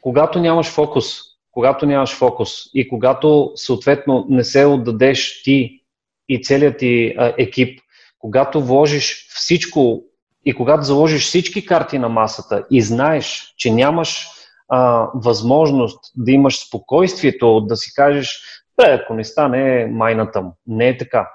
[0.00, 1.06] когато нямаш фокус,
[1.50, 5.82] когато нямаш фокус и когато съответно не се отдадеш ти
[6.28, 7.80] и целият ти екип,
[8.18, 10.02] когато вложиш всичко
[10.44, 14.28] и когато заложиш всички карти на масата и знаеш, че нямаш
[14.68, 18.40] а, възможност да имаш спокойствието да си кажеш,
[18.76, 20.56] бе, ако не стане майната му.
[20.66, 21.30] Не е така.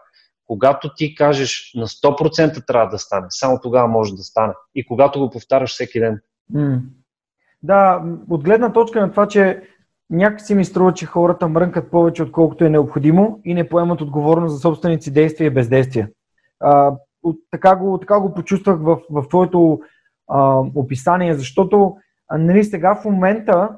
[0.48, 4.54] Когато ти кажеш на 100% трябва да стане, само тогава може да стане.
[4.76, 6.22] И когато го повтаряш всеки ден.
[7.64, 9.62] Да, от гледна точка на това, че
[10.12, 14.59] някакси ми струва, че хората мрънкат повече, отколкото е необходимо и не поемат отговорност за
[14.59, 16.09] собствените си действия и бездействия.
[16.59, 19.82] А, от, така, го, така го почувствах в, в твоето
[20.28, 21.97] а, описание, защото
[22.28, 23.70] а, нали, сега в момента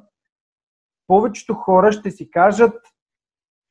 [1.08, 2.74] повечето хора ще си кажат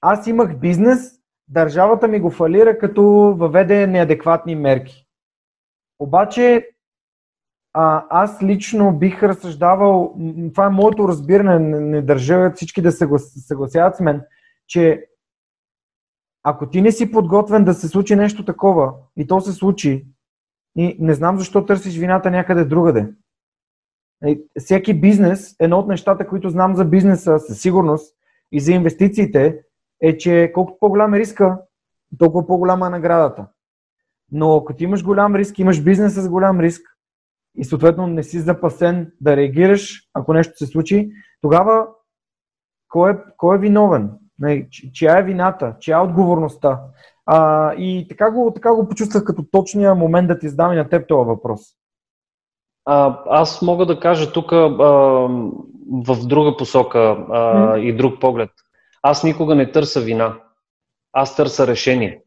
[0.03, 1.13] аз имах бизнес,
[1.49, 3.03] държавата ми го фалира, като
[3.39, 5.07] въведе неадекватни мерки.
[5.99, 6.69] Обаче
[7.73, 10.15] а, аз лично бих разсъждавал,
[10.55, 14.23] това е моето разбиране, не, не държа всички да се съгласяват с мен,
[14.67, 15.07] че
[16.43, 20.07] ако ти не си подготвен да се случи нещо такова и то се случи,
[20.77, 23.09] и не знам защо търсиш вината някъде другаде.
[24.59, 28.17] Всеки бизнес, едно от нещата, които знам за бизнеса със сигурност
[28.53, 29.59] и за инвестициите,
[30.01, 31.59] е, че колкото по-голям е риска,
[32.19, 33.47] толкова по-голяма е наградата.
[34.33, 36.92] Но ако ти имаш голям риск, имаш бизнес с голям риск
[37.57, 41.87] и съответно не си запасен да реагираш, ако нещо се случи, тогава
[42.89, 44.11] кой е, кой е виновен?
[44.93, 45.77] Чия е вината?
[45.81, 46.81] Чия е отговорността?
[47.27, 50.89] А, и така го, така го почувствах като точния момент да ти задам и на
[50.89, 51.61] теб този въпрос.
[52.85, 54.51] А, аз мога да кажа тук
[56.07, 57.79] в друга посока а, mm.
[57.79, 58.51] и друг поглед.
[59.03, 60.39] Аз никога не търся вина.
[61.13, 62.23] Аз търся решение.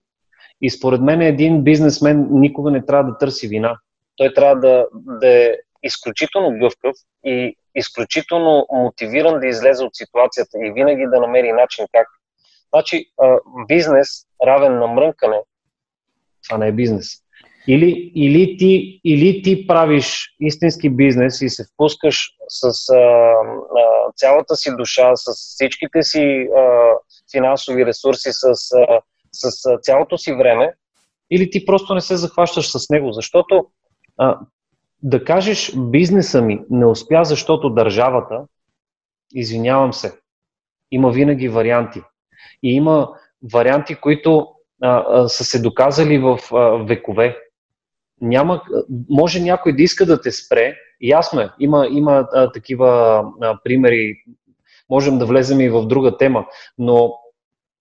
[0.62, 3.78] И според мен един бизнесмен никога не трябва да търси вина.
[4.18, 6.96] Той трябва да, да е изключително гъвкав
[7.26, 12.08] и изключително мотивиран да излезе от ситуацията и винаги да намери начин как.
[12.74, 13.06] Значи,
[13.68, 14.08] бизнес
[14.46, 15.42] равен на мрънкане,
[16.48, 17.08] това не е бизнес.
[17.68, 23.34] Или, или, ти, или ти правиш истински бизнес и се впускаш с а, а,
[24.16, 26.94] цялата си душа, с всичките си а,
[27.32, 29.02] финансови ресурси, с, а,
[29.32, 30.74] с а, цялото си време,
[31.32, 33.12] или ти просто не се захващаш с него.
[33.12, 33.68] Защото
[34.18, 34.40] а,
[35.04, 38.44] да кажеш бизнеса ми не успя, защото държавата,
[39.34, 40.20] извинявам се,
[40.92, 42.02] има винаги варианти.
[42.64, 43.10] И има
[43.54, 44.48] варианти, които
[44.82, 47.38] а, а, са се доказали в а, векове
[48.22, 48.62] няма,
[49.10, 52.88] може някой да иска да те спре, ясно е, има, има а, такива
[53.42, 54.16] а, примери,
[54.90, 56.46] можем да влезем и в друга тема,
[56.78, 57.14] но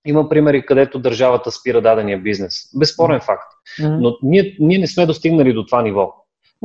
[0.07, 2.55] има примери, където държавата спира дадения бизнес.
[2.78, 3.53] Безспорен факт.
[3.80, 6.14] Но ние, ние не сме достигнали до това ниво.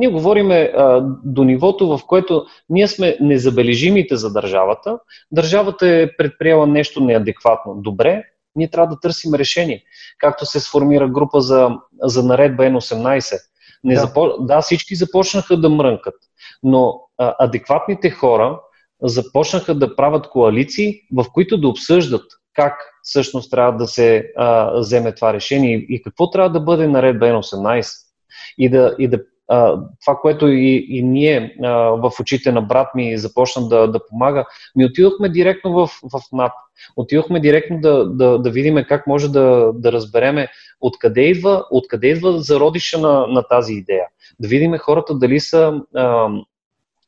[0.00, 4.98] Ние говориме а, до нивото, в което ние сме незабележимите за държавата.
[5.32, 7.74] Държавата е предприела нещо неадекватно.
[7.74, 8.24] Добре,
[8.56, 9.82] ние трябва да търсим решение.
[10.18, 11.70] Както се сформира група за,
[12.02, 13.38] за наредба N18.
[13.84, 14.00] Не да.
[14.00, 14.36] Запо...
[14.40, 16.14] да, всички започнаха да мрънкат,
[16.62, 18.60] но а, адекватните хора
[19.02, 22.24] започнаха да правят коалиции, в които да обсъждат
[22.54, 27.26] как всъщност трябва да се а, вземе това решение и какво трябва да бъде наредба
[27.26, 27.86] N18.
[28.58, 29.20] И да, и да
[30.00, 31.56] това, което и, и ние
[31.98, 34.46] в очите на брат ми започна да, да помага,
[34.76, 36.52] ми отидохме директно в, в НАП.
[36.96, 40.48] Отидохме директно да, да, да видим как може да, да разбереме
[40.80, 44.06] откъде идва, откъде идва зародиша на, на тази идея.
[44.40, 46.28] Да видим хората дали са а,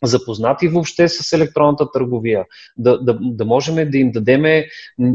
[0.02, 2.44] запознати въобще с електронната търговия,
[2.76, 4.66] да, да, да можем да им дадеме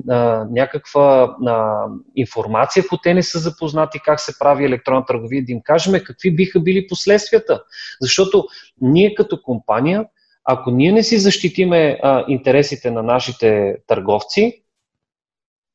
[0.10, 1.86] а, някаква а,
[2.16, 6.36] информация, ако те не са запознати как се прави електронна търговия, да им кажем какви
[6.36, 7.64] биха били последствията.
[8.02, 8.46] Защото
[8.82, 10.06] ние като компания,
[10.46, 14.64] ако ние не си защитиме а, интересите на нашите търговци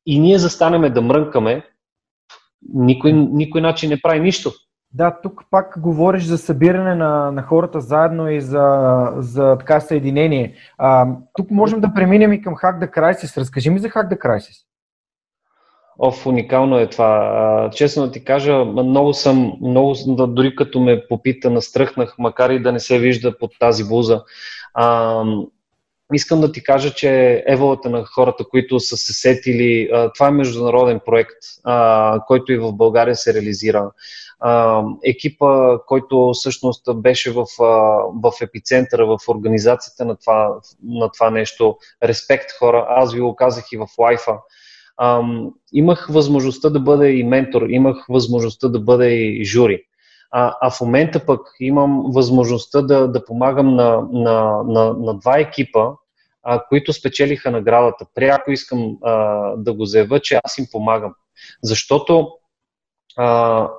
[0.05, 1.65] и ние застанеме да мрънкаме,
[2.73, 4.51] никой, никой начин не прави нищо.
[4.95, 10.55] Да, тук пак говориш за събиране на, на хората заедно и за, за така съединение.
[10.77, 13.37] А, тук можем да преминем и към Hack the Crisis.
[13.37, 14.65] Разкажи ми за Hack the Crisis.
[15.99, 17.69] Оф, уникално е това.
[17.73, 19.95] Честно да ти кажа, много съм, много,
[20.27, 24.23] дори като ме попита, настръхнах, макар и да не се вижда под тази буза.
[24.73, 25.23] А,
[26.13, 30.99] искам да ти кажа, че еволата на хората, които са се сетили, това е международен
[31.05, 31.37] проект,
[32.27, 33.91] който и в България се реализира.
[35.03, 37.45] Екипа, който всъщност беше в,
[38.23, 43.65] в епицентъра, в организацията на това, на това нещо, респект хора, аз ви го казах
[43.71, 44.37] и в лайфа,
[45.73, 49.83] имах възможността да бъда и ментор, имах възможността да бъда и жури.
[50.31, 55.39] А, а в момента пък имам възможността да, да помагам на, на, на, на два
[55.39, 55.87] екипа,
[56.43, 58.05] а, които спечелиха наградата.
[58.15, 59.13] Пряко искам а,
[59.57, 61.13] да го заявя, че аз им помагам.
[61.63, 62.29] Защото
[63.17, 63.69] а,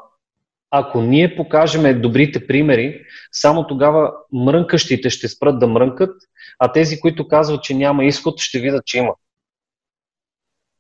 [0.77, 6.17] ако ние покажем добрите примери, само тогава мрънкащите ще спрат да мрънкат,
[6.59, 9.15] а тези, които казват, че няма изход, ще видят, че има.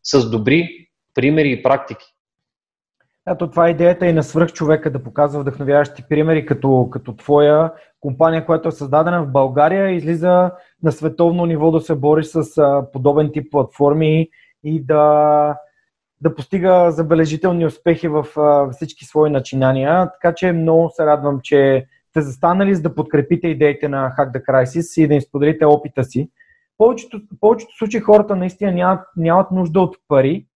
[0.03, 2.07] С добри примери и практики.
[3.29, 8.47] Ето това е идеята и на свръхчовека да показва вдъхновяващи примери, като, като твоя компания,
[8.47, 10.51] която е създадена в България, излиза
[10.83, 12.63] на световно ниво да се бори с
[12.93, 14.29] подобен тип платформи
[14.65, 15.57] и да,
[16.21, 18.27] да постига забележителни успехи в
[18.73, 20.11] всички свои начинания.
[20.13, 24.45] Така че много се радвам, че сте застанали за да подкрепите идеите на Hack the
[24.45, 26.31] Crisis и да им споделите опита си.
[26.79, 30.47] Повечето, повечето случаи хората наистина нямат, нямат нужда от пари,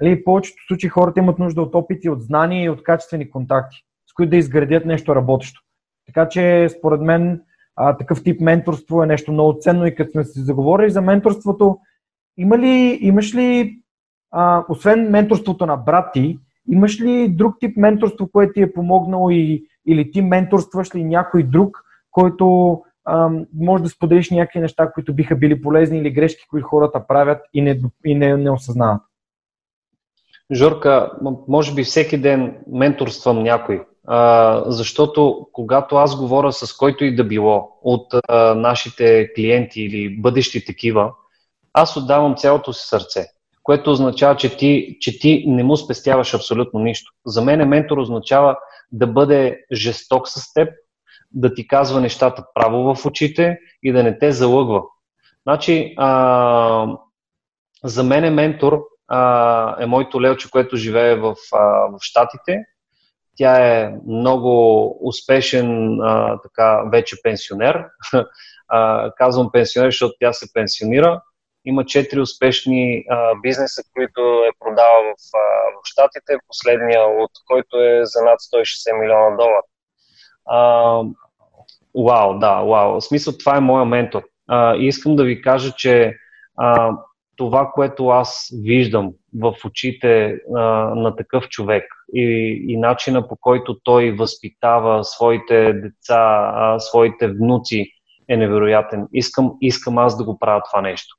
[0.00, 3.76] Нали, в повечето случаи хората имат нужда от опити, от знания и от качествени контакти,
[4.10, 5.60] с които да изградят нещо работещо.
[6.06, 7.42] Така че, според мен,
[7.76, 11.78] а, такъв тип менторство е нещо много ценно и като сме си заговорили за менторството,
[12.36, 13.78] има ли, имаш ли,
[14.34, 16.38] а, освен менторството на брати,
[16.68, 21.42] имаш ли друг тип менторство, което ти е помогнало и, или ти менторстваш ли някой
[21.42, 26.66] друг, който а, може да споделиш някакви неща, които биха били полезни или грешки, които
[26.66, 29.02] хората правят и не, и не, не осъзнават?
[30.52, 31.12] Жорка,
[31.48, 37.24] може би всеки ден менторствам някой, а, защото когато аз говоря с който и да
[37.24, 41.12] било от а, нашите клиенти или бъдещи такива,
[41.72, 43.26] аз отдавам цялото си сърце,
[43.64, 47.12] което означава, че ти, че ти не му спестяваш абсолютно нищо.
[47.26, 48.56] За мен ментор означава
[48.92, 50.68] да бъде жесток с теб,
[51.32, 54.82] да ти казва нещата право в очите и да не те залъгва.
[55.42, 56.86] Значи, а,
[57.84, 62.64] за мен ментор а, е моето лелче, което живее в, а, в Штатите.
[63.36, 67.84] Тя е много успешен а, така, вече пенсионер.
[68.68, 71.22] а, казвам пенсионер, защото тя се пенсионира.
[71.64, 75.38] Има четири успешни а, бизнеса, които е продава в, а,
[75.74, 79.62] в Штатите, последния от който е за над 160 милиона долара.
[81.94, 82.94] Вау, да, вау.
[82.94, 84.22] В смисъл, това е моя ментор.
[84.48, 86.16] А, искам да ви кажа, че
[86.56, 86.92] а,
[87.36, 90.60] това, което аз виждам в очите а,
[90.94, 91.84] на такъв човек
[92.14, 92.24] и,
[92.68, 97.86] и начина по който той възпитава своите деца, а, своите внуци
[98.28, 99.08] е невероятен.
[99.12, 101.16] Искам, искам аз да го правя това нещо.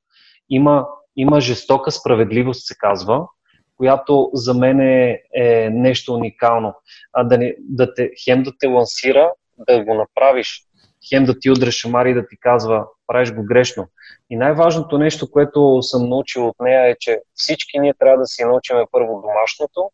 [0.49, 3.27] Има, има жестока справедливост, се казва,
[3.77, 6.73] която за мен е, е нещо уникално.
[7.13, 10.61] А да, не, да те, хем да те лансира, да го направиш,
[11.09, 13.87] хем да ти удреш шамари и да ти казва, правиш го грешно.
[14.29, 18.43] И най-важното нещо, което съм научил от нея е, че всички ние трябва да си
[18.43, 19.89] научим първо домашното,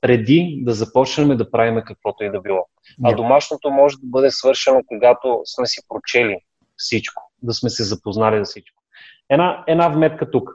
[0.00, 2.66] преди да започнем да правим каквото и да било.
[3.04, 6.38] А домашното може да бъде свършено, когато сме си прочели
[6.76, 8.81] всичко, да сме се запознали за всичко.
[9.30, 10.50] Една, една вметка тук.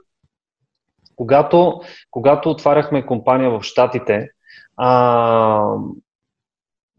[1.15, 4.29] Когато, когато отваряхме компания в Штатите,
[4.77, 5.75] а,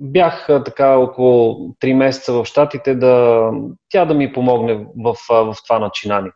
[0.00, 3.42] бях така около 3 месеца в Штатите да
[3.88, 6.32] тя да ми помогне в, в това начинание.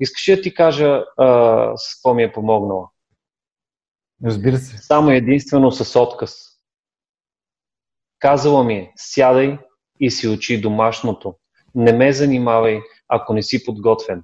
[0.00, 1.26] Искаш ли да ти кажа а,
[1.76, 2.88] с какво ми е помогнала?
[4.24, 4.78] Разбира се.
[4.78, 6.34] Само единствено с отказ.
[8.18, 9.58] Казала ми е, сядай
[10.00, 11.34] и си учи домашното.
[11.74, 14.22] Не ме занимавай, ако не си подготвен.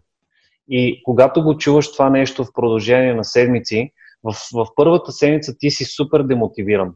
[0.70, 3.92] И когато го чуваш това нещо в продължение на седмици,
[4.22, 6.94] в, в първата седмица ти си супер демотивиран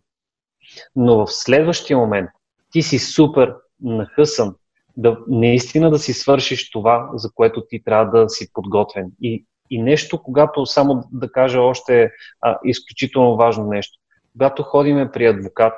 [0.96, 2.30] но в следващия момент
[2.70, 4.55] ти си супер нахъсан
[4.96, 9.12] да наистина да си свършиш това, за което ти трябва да си подготвен.
[9.22, 12.10] И, и нещо, когато, само да кажа още
[12.40, 13.98] а, изключително важно нещо,
[14.32, 15.74] когато ходиме при адвокат,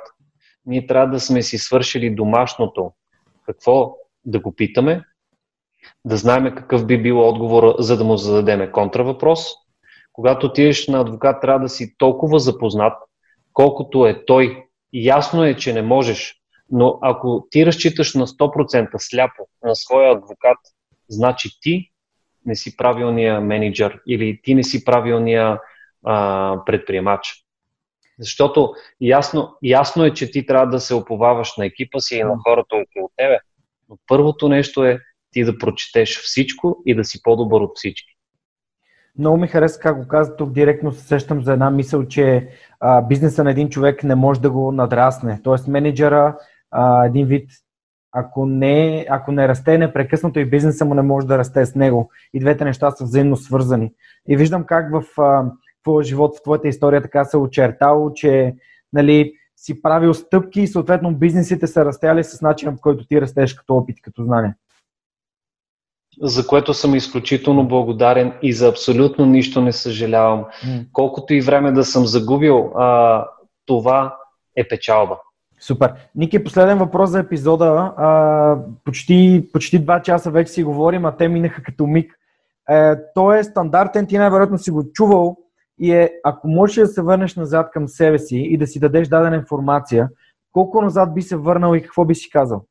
[0.65, 2.91] ние трябва да сме си свършили домашното.
[3.45, 3.95] Какво
[4.25, 5.03] да го питаме,
[6.05, 9.45] да знаем какъв би бил отговор, за да му зададеме контравъпрос.
[10.13, 12.93] Когато отидеш на адвокат, трябва да си толкова запознат,
[13.53, 16.35] колкото е той Ясно е, че не можеш,
[16.71, 20.57] но ако ти разчиташ на 100% сляпо на своя адвокат,
[21.09, 21.91] значи ти
[22.45, 25.59] не си правилния менеджер или ти не си правилния
[26.05, 27.43] а, предприемач.
[28.19, 32.35] Защото ясно, ясно е, че ти трябва да се оповаваш на екипа си и на
[32.47, 33.39] хората около тебе.
[33.89, 34.99] Но първото нещо е
[35.37, 38.17] ти да прочетеш всичко и да си по-добър от всички.
[39.19, 40.51] Много ми хареса как го каза тук.
[40.51, 42.49] Директно се сещам за една мисъл, че
[42.79, 45.39] а, бизнеса на един човек не може да го надрасне.
[45.43, 46.37] Тоест менеджера,
[46.71, 47.49] а, един вид,
[48.11, 52.11] ако не, ако не расте непрекъснато и бизнеса му не може да расте с него.
[52.33, 53.93] И двете неща са взаимно свързани.
[54.29, 55.51] И виждам как в а,
[55.83, 58.55] твоя живот, в твоята история така се е очертало, че
[58.93, 63.53] нали, си правил стъпки и съответно бизнесите са растяли с начина, по който ти растеш
[63.53, 64.55] като опит, като знание
[66.21, 70.45] за което съм изключително благодарен и за абсолютно нищо не съжалявам.
[70.65, 70.85] Mm.
[70.93, 73.25] Колкото и време да съм загубил, а,
[73.65, 74.17] това
[74.55, 75.17] е печалба.
[75.59, 75.93] Супер.
[76.15, 77.93] Ники, последен въпрос за епизода.
[77.97, 82.13] А, почти, почти два часа вече си говорим, а те минаха като миг.
[82.69, 85.37] Е, той е стандартен, ти най-вероятно си го чувал
[85.79, 89.07] и е, ако можеш да се върнеш назад към себе си и да си дадеш
[89.07, 90.09] дадена информация,
[90.51, 92.65] колко назад би се върнал и какво би си казал?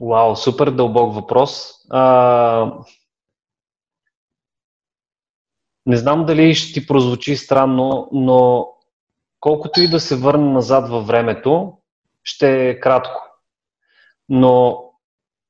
[0.00, 1.70] Вау, супер дълбок въпрос.
[1.90, 2.72] А,
[5.86, 8.68] не знам дали ще ти прозвучи странно, но
[9.40, 11.78] колкото и да се върна назад във времето,
[12.22, 13.22] ще е кратко.
[14.28, 14.84] Но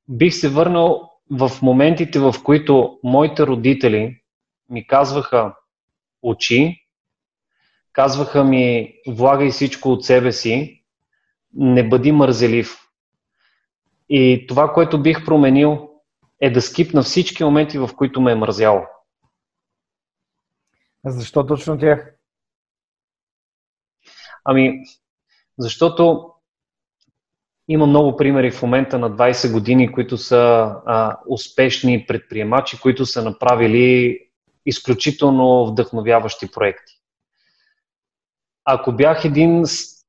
[0.09, 4.23] бих се върнал в моментите, в които моите родители
[4.71, 5.55] ми казваха
[6.23, 6.87] очи,
[7.93, 10.85] казваха ми влагай всичко от себе си,
[11.55, 12.86] не бъди мързелив.
[14.09, 15.91] И това, което бих променил,
[16.41, 18.83] е да скипна всички моменти, в които ме е мързяло.
[21.05, 22.15] Защо точно тях?
[24.45, 24.85] Ами,
[25.59, 26.33] защото
[27.69, 33.25] има много примери в момента на 20 години, които са а, успешни предприемачи, които са
[33.25, 34.19] направили
[34.67, 36.93] изключително вдъхновяващи проекти.
[38.65, 39.67] Ако бях един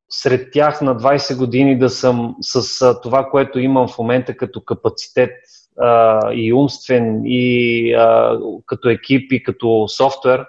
[0.09, 5.31] сред тях на 20 години да съм с това, което имам в момента като капацитет
[5.79, 10.45] а, и умствен, и а, като екип, и като софтуер,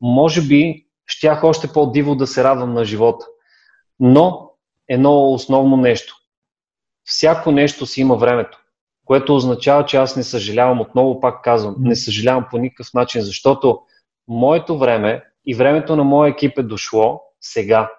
[0.00, 3.26] може би щях още по-диво да се радвам на живота.
[4.00, 4.50] Но
[4.88, 6.16] едно основно нещо.
[7.04, 8.58] Всяко нещо си има времето,
[9.04, 13.80] което означава, че аз не съжалявам, отново пак казвам, не съжалявам по никакъв начин, защото
[14.28, 17.90] моето време и времето на моя екип е дошло сега.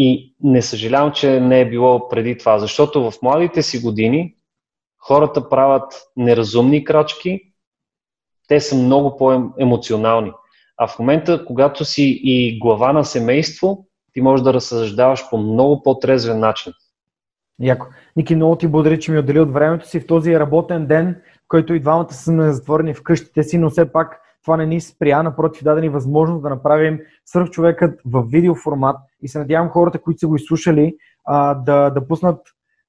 [0.00, 4.34] И не съжалявам, че не е било преди това, защото в младите си години
[4.98, 7.40] хората правят неразумни крачки,
[8.48, 10.32] те са много по-емоционални.
[10.76, 15.82] А в момента, когато си и глава на семейство, ти можеш да разсъждаваш по много
[15.82, 16.72] по-трезвен начин.
[17.60, 17.86] Яко.
[18.16, 21.48] Ники, много ти благодаря, че ми отдели от времето си в този работен ден, в
[21.48, 25.22] който и двамата сме затворени в къщите си, но все пак това не ни спря,
[25.22, 30.28] напротив, даде ни възможност да направим свърхчовекът в видеоформат и се надявам хората, които са
[30.28, 32.40] го изслушали, а, да, да пуснат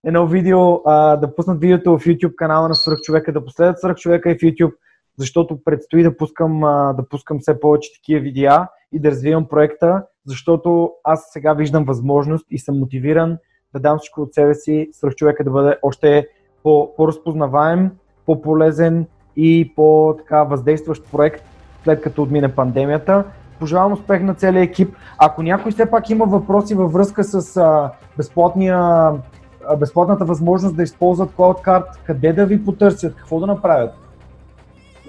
[0.04, 4.36] едно видео, а, да пуснат видеото в YouTube канала на свърхчовека, да последят свърхчовека и
[4.36, 4.74] в YouTube,
[5.18, 10.04] защото предстои да пускам, а, да пускам все повече такива видеа и да развивам проекта,
[10.26, 13.38] защото аз сега виждам възможност и съм мотивиран
[13.74, 16.28] да дам всичко от себе си, свърхчовека да бъде още
[16.64, 17.92] по-разпознаваем,
[18.26, 21.44] по-полезен и по-така въздействащ проект
[21.84, 23.24] след като отмине пандемията.
[23.60, 24.96] Пожелавам успех на целия екип.
[25.18, 30.84] Ако някой все пак има въпроси във връзка с а, безплатния, а, безплатната възможност да
[30.84, 33.94] използват CloudCard, къде да ви потърсят, какво да направят?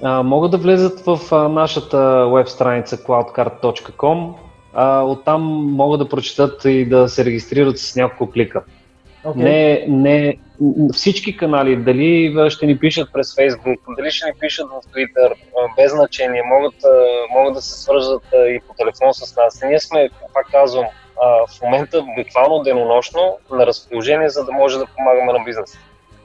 [0.03, 4.33] А, могат да влезат в а, нашата веб страница cloudcard.com.
[4.75, 5.43] А, оттам
[5.73, 8.63] могат да прочитат и да се регистрират с няколко клика.
[9.25, 9.37] Okay.
[9.37, 10.37] Не, не,
[10.93, 15.33] всички канали, дали ще ни пишат през Facebook, дали ще ни пишат в Twitter,
[15.77, 16.75] без значение, могат,
[17.37, 19.63] могат да се свържат и по телефон с нас.
[19.69, 20.85] Ние сме, пак казвам,
[21.49, 25.79] в момента буквално денонощно на разположение, за да може да помагаме на бизнеса.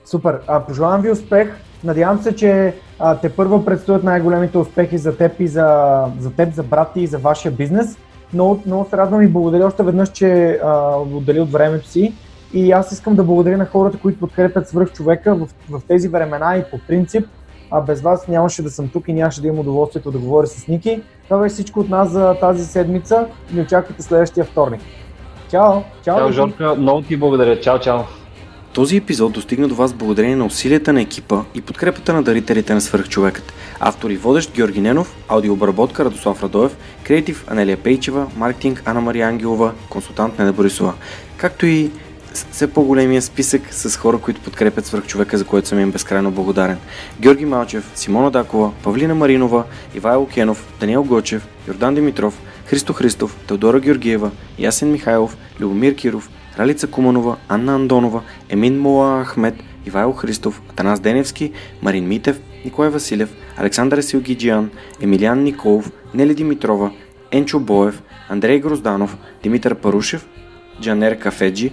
[0.05, 0.39] Супер.
[0.67, 1.55] Пожелавам ви успех.
[1.83, 2.73] Надявам се, че
[3.21, 7.17] те първо предстоят най-големите успехи за теб и за, за теб, за брат и за
[7.17, 7.97] вашия бизнес.
[8.33, 10.97] Но много се радвам и благодаря още веднъж, че а,
[11.39, 12.13] от времето си.
[12.53, 16.57] И аз искам да благодаря на хората, които подкрепят свръх човека в, в тези времена
[16.57, 17.27] и по принцип.
[17.71, 20.67] А без вас нямаше да съм тук и нямаше да имам удоволствието да говоря с
[20.67, 21.01] Ники.
[21.23, 24.81] Това беше всичко от нас за тази седмица и очаквайте следващия вторник.
[25.51, 25.73] Чао!
[26.03, 27.59] Чао, чао Жорка, много ти благодаря.
[27.59, 27.99] Чао, чао!
[28.73, 32.81] Този епизод достигна до вас благодарение на усилията на екипа и подкрепата на дарителите на
[32.81, 33.53] свърхчовекът.
[33.79, 39.71] Автор и водещ Георги Ненов, аудиообработка Радослав Радоев, креатив Анелия Пейчева, маркетинг Анна Мария Ангелова,
[39.89, 40.93] консултант Неда Борисова,
[41.37, 41.91] както и
[42.35, 46.77] все по-големия списък с хора, които подкрепят свърх човека, за който съм им безкрайно благодарен.
[47.19, 49.63] Георги Малчев, Симона Дакова, Павлина Маринова,
[49.95, 56.29] Ивайло Кенов, Даниел Гочев, Йордан Димитров, Христо Христов, Теодора Георгиева, Ясен Михайлов, Любомир Киров,
[56.59, 59.55] Ралица Куманова, Анна Андонова, Емин Мола Ахмед,
[59.85, 61.51] Ивайло Христов, Атанас Деневски,
[61.81, 64.69] Марин Митев, Николай Василев, Александър Силгиджиян,
[65.01, 66.91] Емилиан Николов, Нели Димитрова,
[67.31, 70.25] Енчо Боев, Андрей Грозданов, Димитър Парушев,
[70.81, 71.71] Джанер Кафеджи,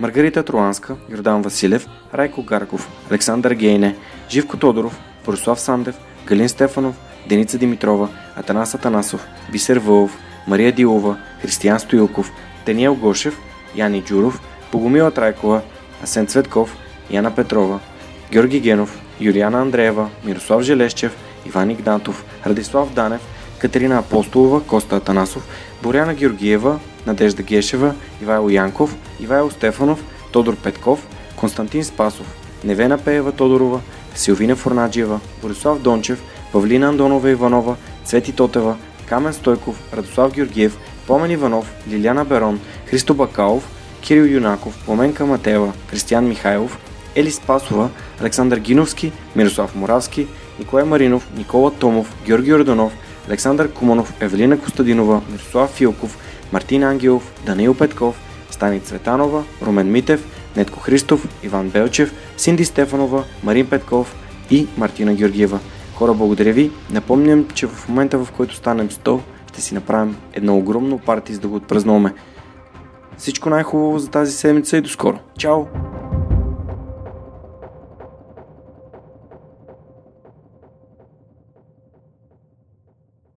[0.00, 3.96] Маргарита Труанска, Йордан Василев, Райко Гарков, Александър Гейне,
[4.30, 6.96] Живко Тодоров, Борислав Сандев, Галин Стефанов,
[7.28, 12.32] Деница Димитрова, Атанас Атанасов, Бисер Вълов, Мария Дилова, Християн Стоилков,
[12.66, 13.38] Даниел Гошев,
[13.74, 14.40] Яни Джуров,
[14.72, 15.60] Богомила Трайкова,
[16.02, 16.76] Асен Цветков,
[17.10, 17.80] Яна Петрова,
[18.32, 21.16] Георги Генов, Юлиана Андреева, Мирослав Желещев,
[21.46, 23.20] Иван Игнатов, Радислав Данев,
[23.58, 25.48] Катерина Апостолова, Коста Атанасов,
[25.82, 31.06] Боряна Георгиева, Надежда Гешева, Ивайло Янков, Ивайло Стефанов, Тодор Петков,
[31.36, 32.26] Константин Спасов,
[32.64, 33.80] Невена Пеева Тодорова,
[34.14, 36.22] Силвина Форнаджиева, Борислав Дончев,
[36.52, 38.76] Павлина Андонова Иванова, Цвети Тотева,
[39.06, 43.68] Камен Стойков, Радослав Георгиев, Помен Иванов, Лиляна Берон, Христо Бакалов,
[44.00, 46.78] Кирил Юнаков, Поменка Матева, Кристиян Михайлов,
[47.14, 50.26] Ели Спасова, Александър Гиновски, Мирослав Моравски,
[50.58, 52.92] Николай Маринов, Никола Томов, Георги Орданов,
[53.28, 56.18] Александър Куманов, Евелина Костадинова, Мирослав Филков,
[56.52, 58.20] Мартин Ангелов, Даниил Петков,
[58.50, 64.16] Стани Цветанова, Румен Митев, Нетко Христов, Иван Белчев, Синди Стефанова, Марин Петков
[64.50, 65.60] и Мартина Георгиева.
[65.94, 66.70] Хора, благодаря ви.
[66.90, 71.40] Напомням, че в момента в който станем 100, ще си направим едно огромно парти, за
[71.40, 72.14] да го отпразнуваме.
[73.18, 75.18] Всичко най-хубаво за тази седмица и до скоро.
[75.38, 75.64] Чао!